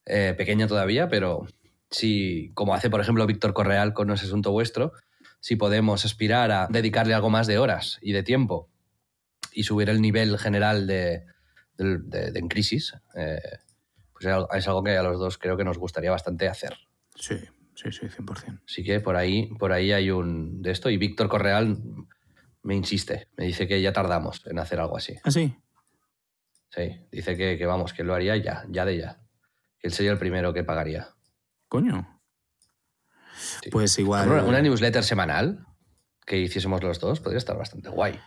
[0.06, 1.46] eh, pequeña todavía, pero
[1.90, 4.92] si, como hace por ejemplo Víctor Correal con No es Asunto Vuestro,
[5.40, 8.68] si podemos aspirar a dedicarle algo más de horas y de tiempo
[9.52, 11.24] y subir el nivel general de,
[11.76, 13.40] de, de, de En Crisis, eh,
[14.12, 16.76] pues es algo que a los dos creo que nos gustaría bastante hacer.
[17.14, 17.36] Sí,
[17.82, 18.62] sí, sí, 100%.
[18.66, 21.78] Así que por ahí, por ahí hay un de esto y Víctor Correal
[22.62, 25.16] me insiste, me dice que ya tardamos en hacer algo así.
[25.24, 25.56] ¿Ah, sí?
[26.70, 29.20] Sí, dice que, que, vamos, que lo haría ya, ya de ya.
[29.78, 31.08] Que él sería el primero que pagaría.
[31.68, 32.20] Coño.
[33.36, 33.70] Sí.
[33.70, 34.28] Pues igual.
[34.28, 35.66] Una, una, newsletter semanal
[36.26, 38.20] que hiciésemos los dos podría estar bastante guay.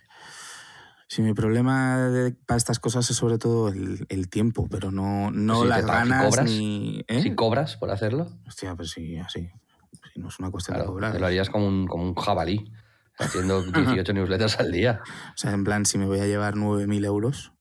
[1.14, 5.30] Sí, mi problema de, para estas cosas es sobre todo el, el tiempo, pero no,
[5.30, 7.06] no pues las si ganas cobras, ni.
[7.08, 7.22] ¿eh?
[7.22, 8.32] Si cobras por hacerlo.
[8.48, 9.52] Hostia, pues sí, así.
[9.92, 11.14] Sí, no es una cuestión claro, de cobrar.
[11.14, 12.74] Te lo harías como un, como un jabalí,
[13.20, 15.02] haciendo 18 newsletters al día.
[15.06, 17.52] O sea, en plan, si me voy a llevar 9.000 euros,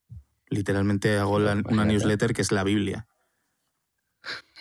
[0.48, 3.06] literalmente hago la, una newsletter que es la Biblia.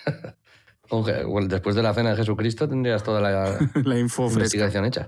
[1.47, 5.07] Después de la cena de Jesucristo tendrías toda la, la info investigación hecha.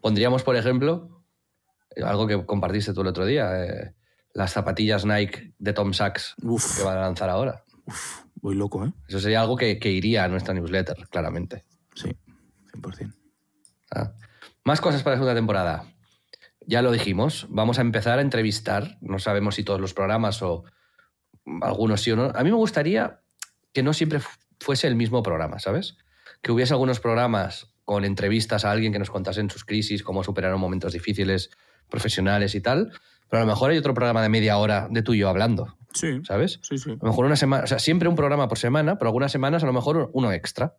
[0.00, 1.21] Pondríamos, por ejemplo,
[2.04, 3.94] algo que compartiste tú el otro día, eh,
[4.34, 6.78] las zapatillas Nike de Tom Sachs Uf.
[6.78, 7.64] que van a lanzar ahora.
[7.86, 8.92] Uf, voy loco, ¿eh?
[9.08, 11.64] Eso sería algo que, que iría a nuestra newsletter, claramente.
[11.94, 12.10] Sí,
[12.74, 13.14] 100%.
[13.94, 14.12] Ah.
[14.64, 15.84] Más cosas para la segunda temporada.
[16.66, 20.64] Ya lo dijimos, vamos a empezar a entrevistar, no sabemos si todos los programas o
[21.60, 22.30] algunos sí o no.
[22.34, 23.20] A mí me gustaría
[23.72, 24.20] que no siempre
[24.60, 25.96] fuese el mismo programa, ¿sabes?
[26.40, 30.22] Que hubiese algunos programas con entrevistas a alguien que nos contase en sus crisis, cómo
[30.22, 31.50] superaron momentos difíciles,
[31.88, 32.92] profesionales y tal,
[33.28, 35.76] pero a lo mejor hay otro programa de media hora de tú y yo hablando,
[35.94, 36.58] Sí, ¿sabes?
[36.62, 36.90] sí, sí.
[36.90, 39.62] A lo mejor una semana, o sea, siempre un programa por semana, pero algunas semanas
[39.62, 40.76] a lo mejor uno extra,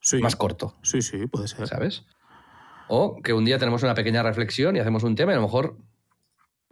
[0.00, 1.66] Sí, más corto, sí, sí, puede ser.
[1.68, 2.04] ¿sabes?
[2.88, 5.42] O que un día tenemos una pequeña reflexión y hacemos un tema y a lo
[5.42, 5.76] mejor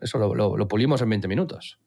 [0.00, 1.78] eso lo, lo- lo pulimos en 20 minutos.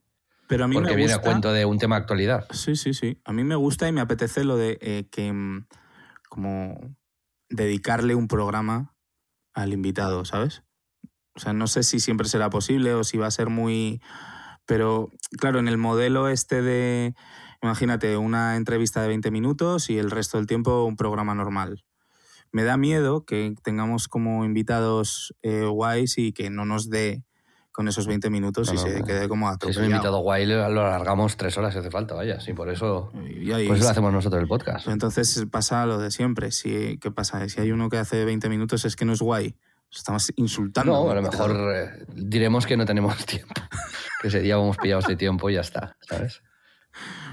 [0.48, 1.30] Pero a mí Porque me viene a gusta...
[1.30, 2.46] cuento de un tema de actualidad.
[2.52, 3.20] Sí, sí, sí.
[3.26, 5.66] A mí me gusta y me apetece lo de eh, que mm,
[6.30, 6.96] como
[7.50, 8.94] dedicarle un programa
[9.54, 10.64] al invitado, ¿sabes?
[11.36, 14.02] O sea, no sé si siempre será posible o si va a ser muy...
[14.66, 15.10] Pero,
[15.40, 17.14] claro, en el modelo este de,
[17.62, 21.84] imagínate, una entrevista de 20 minutos y el resto del tiempo un programa normal.
[22.52, 27.24] Me da miedo que tengamos como invitados eh, guays y que no nos dé
[27.72, 29.86] con esos 20 minutos y se quede como Si es un atropellado.
[29.86, 32.42] invitado guay, lo alargamos tres horas si hace falta, vaya.
[32.42, 34.88] Sí, por eso, Y ahí- por eso lo hacemos nosotros el podcast.
[34.90, 36.52] Entonces pasa lo de siempre.
[36.52, 37.48] Si, ¿Qué pasa?
[37.48, 39.56] Si hay uno que hace 20 minutos es que no es guay.
[39.92, 40.94] Estamos insultando.
[40.94, 43.54] No, a lo mejor eh, diremos que no tenemos tiempo.
[44.22, 46.42] que ese día vamos pillados de tiempo y ya está, ¿sabes?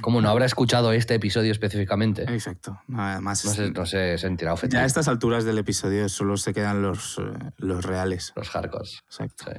[0.00, 2.80] Como no habrá escuchado este episodio específicamente, Exacto.
[2.86, 4.82] No, Además, no se, no se sentirá ya ofendido.
[4.82, 7.22] a estas alturas del episodio solo se quedan los, eh,
[7.56, 8.32] los reales.
[8.36, 8.88] Los hardcore.
[9.06, 9.44] Exacto.
[9.46, 9.58] Sí.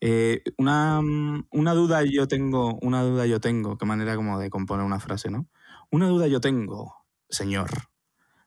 [0.00, 1.00] Eh, una,
[1.50, 5.28] una duda yo tengo, una duda yo tengo, qué manera como de componer una frase,
[5.30, 5.48] ¿no?
[5.90, 6.94] Una duda yo tengo,
[7.28, 7.68] señor,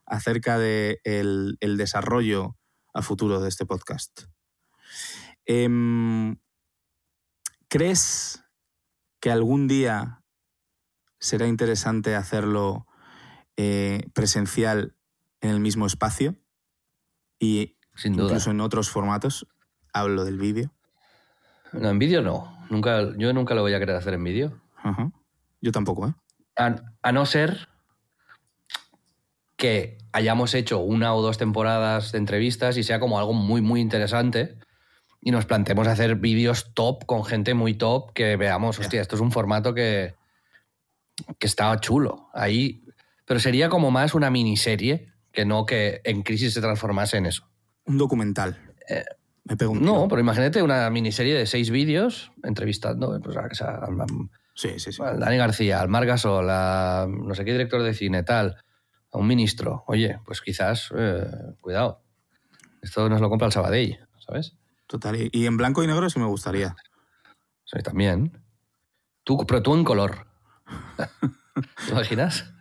[0.06, 2.56] acerca de el, el desarrollo
[2.94, 4.24] a futuro de este podcast.
[5.46, 6.38] Em,
[7.68, 8.44] ¿Crees
[9.20, 10.24] que algún día
[11.20, 12.86] será interesante hacerlo
[13.58, 14.96] eh, presencial
[15.42, 16.36] en el mismo espacio
[17.40, 18.26] y Sin duda.
[18.26, 19.48] incluso en otros formatos?
[19.94, 20.74] Hablo del vídeo.
[21.74, 22.58] No, en vídeo no.
[22.70, 24.62] Nunca, yo nunca lo voy a querer hacer en vídeo.
[25.62, 26.14] Yo tampoco, ¿eh?
[26.58, 27.70] A, a no ser
[29.56, 33.80] que hayamos hecho una o dos temporadas de entrevistas y sea como algo muy, muy
[33.82, 34.58] interesante
[35.22, 39.22] y nos planteemos hacer vídeos top con gente muy top que veamos, hostia, esto es
[39.22, 40.16] un formato que,
[41.40, 42.30] que está chulo.
[42.34, 42.84] Ahí,
[43.26, 47.48] pero sería como más una miniserie que no que en crisis se transformase en eso.
[47.86, 48.58] Un documental.
[49.46, 53.42] Me pego un Eh, No, pero imagínate una miniserie de seis vídeos entrevistando pues, a,
[53.42, 54.06] a- a-
[54.54, 55.02] Sí, sí, sí.
[55.02, 58.58] al Dani García, al Mar Gasol, a no sé qué director de cine, tal,
[59.12, 59.84] a un ministro.
[59.88, 61.26] Oye, pues quizás, eh,
[61.60, 62.02] cuidado,
[62.82, 64.56] esto nos lo compra el Sabadell, ¿sabes?
[64.88, 65.30] Total.
[65.32, 66.76] Y, en blanco y negro sí me gustaría.
[67.66, 68.44] Sí, también.
[69.24, 70.28] Tú, pero tú en color.
[71.86, 72.54] ¿Te imaginas?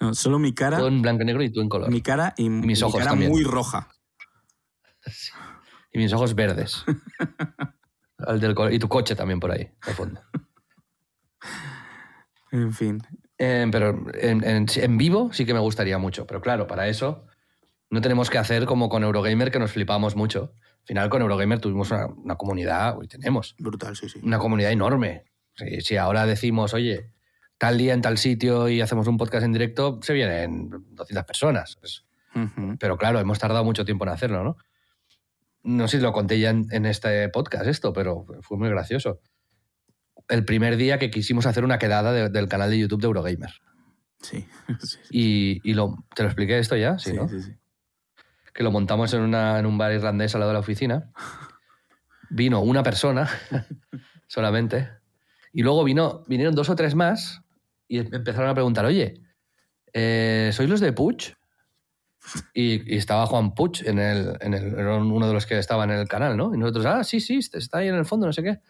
[0.00, 1.90] No, solo mi cara, Tú en blanco y negro y tú en color.
[1.90, 3.30] mi cara y, mis mi ojos cara también.
[3.30, 3.88] muy roja.
[5.92, 6.84] Y mis ojos verdes.
[8.18, 10.20] Al del y tu coche también por ahí, al fondo.
[12.50, 13.00] En fin.
[13.38, 16.26] Eh, pero en, en- en vivo sí que me gustaría mucho.
[16.26, 17.24] Pero claro, para eso
[17.90, 20.52] no tenemos que hacer como con Eurogamer, que nos flipamos mucho.
[20.80, 24.20] Al final, con Eurogamer tuvimos una, una comunidad, hoy tenemos Brutal, sí, sí.
[24.22, 25.24] una comunidad enorme.
[25.54, 27.10] Si, si ahora decimos, oye,
[27.58, 31.76] tal día en tal sitio y hacemos un podcast en directo, se vienen 200 personas.
[31.80, 32.76] Pues, Ujú.
[32.78, 34.56] pero claro, hemos tardado mucho tiempo en hacerlo, ¿no?
[35.64, 39.20] No sé si lo conté ya en, en este podcast esto, pero fue muy gracioso.
[40.28, 43.50] El primer día que quisimos hacer una quedada de- del canal de YouTube de Eurogamer.
[44.20, 44.46] Sí,
[44.80, 44.98] sí, sí.
[45.10, 46.98] Y, y lo, ¿te lo expliqué esto ya?
[46.98, 47.28] Sí, Sí, ¿no?
[47.28, 47.52] sí, sí.
[48.52, 51.10] Que lo montamos en, una- en un bar irlandés al lado de la oficina.
[52.30, 53.28] Vino una persona
[54.26, 54.90] solamente.
[55.52, 57.40] Y luego vino, vinieron dos o tres más
[57.88, 59.14] y empezaron a preguntar, oye,
[59.94, 61.34] eh, ¿sois los de Puig?
[62.52, 65.84] Y, y estaba Juan Puig en el, en el, era uno de los que estaba
[65.84, 66.54] en el canal, ¿no?
[66.54, 68.60] Y nosotros, ah, sí, sí, está ahí en el fondo, no sé qué.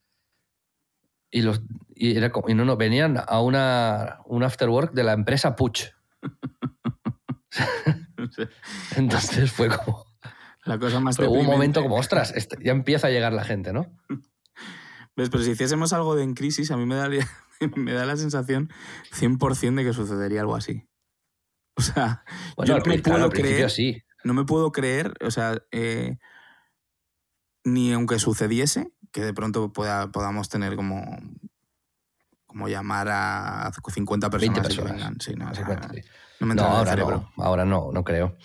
[1.31, 1.63] Y, los,
[1.95, 5.57] y, era como- y no, no, venían a una, un after work de la empresa
[5.57, 5.93] Puig.
[8.97, 10.07] Entonces fue como...
[10.65, 13.45] La cosa más Pero hubo un momento como, ostras, este- ya empieza a llegar la
[13.45, 13.87] gente, ¿no?
[15.17, 15.31] ¿Ves?
[15.31, 17.27] Pero si hiciésemos algo de en crisis, a mí me, daría,
[17.77, 18.71] me da la sensación
[19.13, 20.87] 100% de que sucedería algo así.
[21.77, 22.25] O sea,
[22.57, 24.03] Bueno, yo no me puedo creer, sí.
[24.25, 26.19] no me puedo creer, o sea, eh,
[27.65, 31.03] ni aunque sucediese, que de pronto pueda, podamos tener como,
[32.47, 34.93] como llamar a 50 personas, 20 y que personas.
[34.97, 35.21] vengan.
[35.21, 36.01] Sí, no, o sea, 50, sí.
[36.41, 38.37] no me No, ahora no, ahora no, no creo.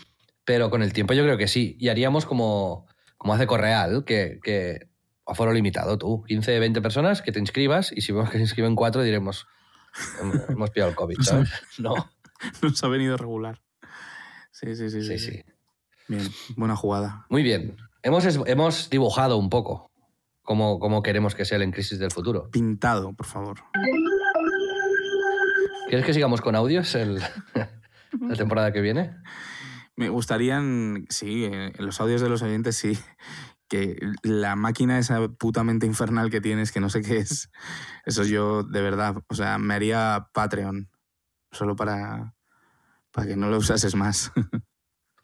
[0.45, 1.78] Pero con el tiempo yo creo que sí.
[1.80, 2.86] Y haríamos como,
[3.18, 4.89] como hace Correal, que, que
[5.26, 6.24] a foro limitado, tú.
[6.28, 9.47] 15, 20 personas que te inscribas y si vemos que se inscriben cuatro diremos,
[10.22, 11.49] "Hem- hemos pillado el COVID, ¿sabes?
[11.78, 11.93] No,
[12.61, 13.61] Nos ha venido regular.
[14.51, 15.01] Sí, sí, sí.
[15.01, 15.43] sí, sí.
[16.09, 17.26] Bien, buena jugada.
[17.30, 17.78] Muy bien.
[18.01, 19.89] Hemos, hemos dibujado un poco
[20.43, 22.49] cómo, cómo queremos que sea el En Crisis del Futuro.
[22.51, 23.59] Pintado, por favor.
[25.87, 27.19] ¿Quieres que sigamos con audios el,
[28.21, 29.15] la temporada que viene?
[29.95, 32.97] Me gustarían, sí, eh, en los audios de los oyentes sí,
[33.67, 37.51] que la máquina esa putamente infernal que tienes, que no sé qué es,
[38.05, 40.89] eso yo de verdad, o sea, me haría Patreon,
[41.51, 42.33] solo para,
[43.11, 44.31] para que no lo usases más.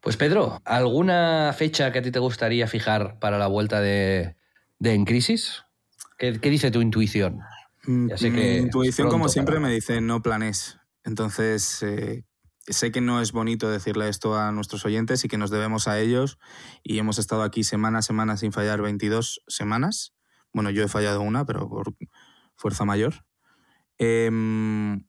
[0.01, 4.38] Pues Pedro, ¿alguna fecha que a ti te gustaría fijar para la vuelta de,
[4.79, 5.63] de En Crisis?
[6.17, 7.39] ¿Qué, qué dice tu intuición?
[7.83, 10.77] Sé Mi que es intuición, como siempre, para- me dice no planes.
[11.03, 12.23] Entonces, eh,
[12.67, 15.99] sé que no es bonito decirle esto a nuestros oyentes y que nos debemos a
[15.99, 16.37] ellos.
[16.83, 20.13] Y hemos estado aquí semana a semana sin fallar 22 semanas.
[20.53, 21.93] Bueno, yo he fallado una, pero por
[22.55, 23.25] fuerza mayor.
[23.97, 25.05] Em,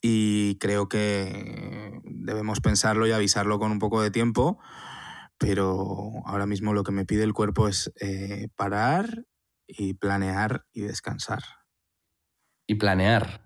[0.00, 4.58] y creo que debemos pensarlo y avisarlo con un poco de tiempo.
[5.38, 9.24] Pero ahora mismo lo que me pide el cuerpo es eh, parar
[9.66, 11.42] y planear y descansar
[12.66, 13.40] Y planear.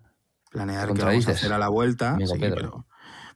[0.51, 2.13] planear qué vamos a hacer a la vuelta.
[2.13, 2.87] amigo sí, Pedro.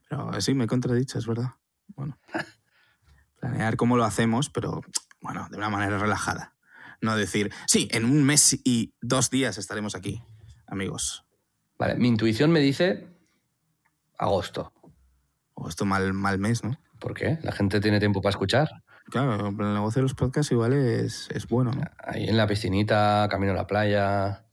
[0.09, 1.51] pero, pero sí, me he contradicho, es verdad.
[1.89, 2.19] Bueno,
[3.41, 4.81] planear cómo lo hacemos, pero
[5.21, 6.55] bueno, de una manera relajada.
[7.03, 10.23] No decir, sí, en un mes y dos días estaremos aquí,
[10.67, 11.25] amigos.
[11.79, 13.07] Vale, mi intuición me dice
[14.17, 14.73] agosto.
[15.55, 16.79] O esto mal, mal mes, ¿no?
[16.99, 17.39] ¿Por qué?
[17.43, 18.69] La gente tiene tiempo para escuchar.
[19.07, 21.83] Claro, el negocio de los podcasts igual es, es bueno, ¿no?
[21.99, 24.45] Ahí en la piscinita, camino a la playa.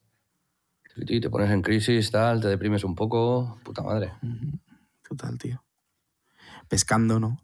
[0.95, 3.59] Te pones en crisis, tal, te deprimes un poco.
[3.63, 4.13] Puta madre.
[5.07, 5.63] Total, tío.
[6.67, 7.41] Pescando, ¿no?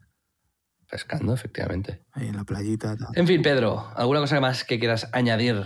[0.90, 2.04] Pescando, efectivamente.
[2.12, 2.96] Ahí en la playita.
[2.96, 3.08] tal.
[3.16, 5.66] En fin, Pedro, ¿alguna cosa más que quieras añadir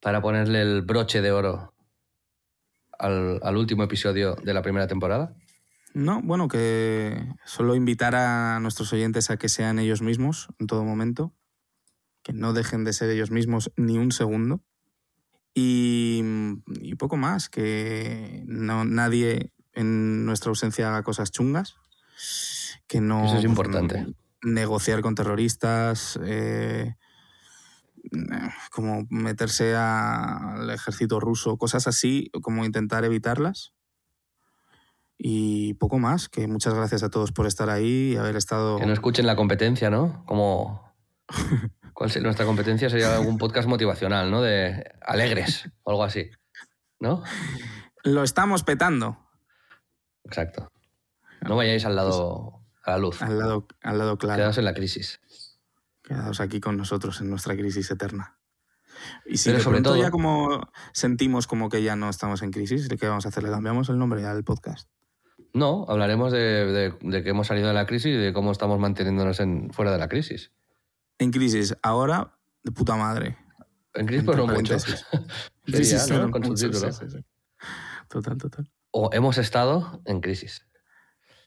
[0.00, 1.74] para ponerle el broche de oro
[2.98, 5.34] al, al último episodio de la primera temporada?
[5.94, 10.84] No, bueno, que solo invitar a nuestros oyentes a que sean ellos mismos en todo
[10.84, 11.34] momento,
[12.22, 14.62] que no dejen de ser ellos mismos ni un segundo.
[15.54, 16.22] Y,
[16.80, 21.76] y poco más, que no, nadie en nuestra ausencia haga cosas chungas,
[22.86, 23.26] que no...
[23.26, 24.06] Eso es importante.
[24.42, 26.96] Negociar con terroristas, eh,
[28.70, 33.72] como meterse al ejército ruso, cosas así, como intentar evitarlas.
[35.24, 38.78] Y poco más, que muchas gracias a todos por estar ahí y haber estado...
[38.78, 40.24] Que no escuchen la competencia, ¿no?
[40.26, 40.92] Como...
[41.94, 42.90] ¿Cuál sería nuestra competencia?
[42.90, 44.42] Sería algún podcast motivacional, ¿no?
[44.42, 46.28] De alegres o algo así.
[46.98, 47.22] ¿No?
[48.02, 49.16] Lo estamos petando
[50.24, 50.72] Exacto.
[51.42, 53.22] No vayáis al lado, a la luz.
[53.22, 54.38] al lado, al lado claro.
[54.38, 55.20] Quedaos en la crisis.
[56.02, 58.38] Quedaos aquí con nosotros en nuestra crisis eterna.
[59.24, 62.42] Y si Pero de sobre pronto todo- ya como sentimos como que ya no estamos
[62.42, 63.44] en crisis, ¿qué vamos a hacer?
[63.44, 64.88] Le cambiamos el nombre al podcast.
[65.54, 68.78] No, hablaremos de, de- de que hemos salido de la crisis y de cómo estamos
[68.78, 70.50] manteniéndonos en, fuera de la crisis.
[71.18, 73.36] En crisis, ahora de puta madre.
[73.94, 74.74] En crisis, pues no mucho.
[76.32, 76.92] Con su Mucho, título.
[76.92, 77.24] sí, sí, sí.
[78.08, 78.70] Total, total.
[78.90, 80.66] O hemos estado en crisis.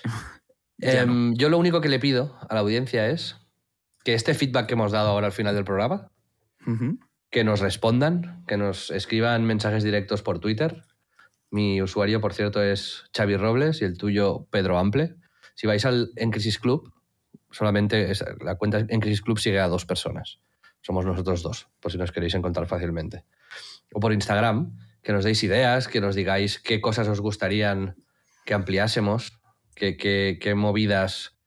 [0.80, 3.38] Em, Yo lo único que le pido a la audiencia es
[4.04, 6.12] que este feedback que hemos dado ahora al final del programa,
[7.32, 10.84] que nos respondan, que nos escriban mensajes directos por Twitter.
[11.56, 15.16] Mi usuario, por cierto, es Xavi Robles y el tuyo, Pedro Ample.
[15.56, 16.92] Si vais al En Crisis Club,
[17.50, 20.40] solamente es- la cuenta En Crisis Club sigue a dos personas.
[20.82, 23.24] Somos nosotros dos, por si nos queréis encontrar fácilmente.
[23.94, 27.96] O por Instagram, que nos deis ideas, que nos digáis qué cosas os gustarían
[28.46, 29.40] que ampliásemos,
[29.76, 31.38] qué, qué- qué movidas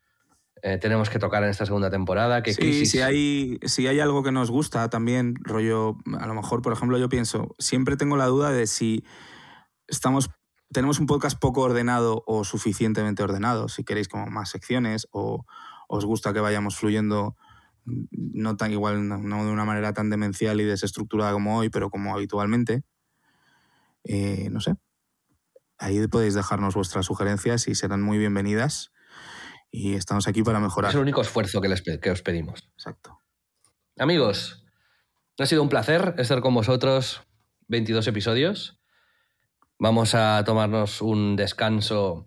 [0.62, 2.90] eh, tenemos que tocar en esta segunda temporada, qué Sí, crisis.
[2.90, 6.97] si hay, si hay algo que nos gusta también, rollo, a lo mejor, por ejemplo,
[6.98, 9.05] yo pienso, siempre tengo la duda de si
[9.89, 10.31] estamos,
[10.73, 15.44] tenemos un podcast poco ordenado o suficientemente ordenado, si queréis como más secciones o
[15.89, 17.36] os gusta que vayamos fluyendo
[17.85, 21.70] mm, no tan igual, no, no de una manera tan demencial y desestructurada como hoy,
[21.70, 22.85] pero como habitualmente.
[24.05, 24.77] Eh, no sé.
[25.78, 28.93] Ahí podéis dejarnos vuestras sugerencias y serán muy bienvenidas.
[29.70, 30.90] Y estamos aquí para mejorar.
[30.90, 32.69] Es el único esfuerzo que, les que os pedimos.
[32.74, 33.20] Exacto.
[33.98, 34.65] Amigos,
[35.39, 37.23] ha sido un placer estar con vosotros
[37.69, 38.77] 22 episodios.
[39.78, 42.26] Vamos a tomarnos un descanso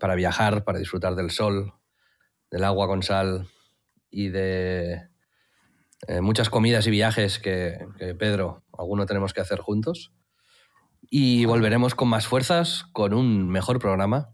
[0.00, 1.74] para viajar, para disfrutar del sol,
[2.50, 3.48] del agua con sal
[4.10, 5.08] y de
[6.08, 10.12] eh, muchas comidas y viajes que, que Pedro, alguno tenemos que hacer juntos.
[11.08, 14.30] Y volveremos con más fuerzas, con un mejor programa,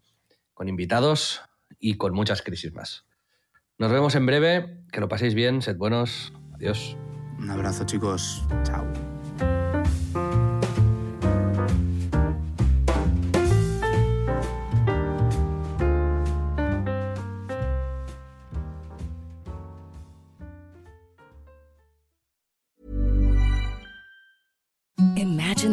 [0.54, 1.42] con invitados
[1.78, 3.04] y con muchas crisis más.
[3.78, 6.96] Nos vemos en breve, que lo paséis bien, sed buenos, adiós.
[7.38, 8.42] Un abrazo, chicos.
[8.62, 9.11] Chao.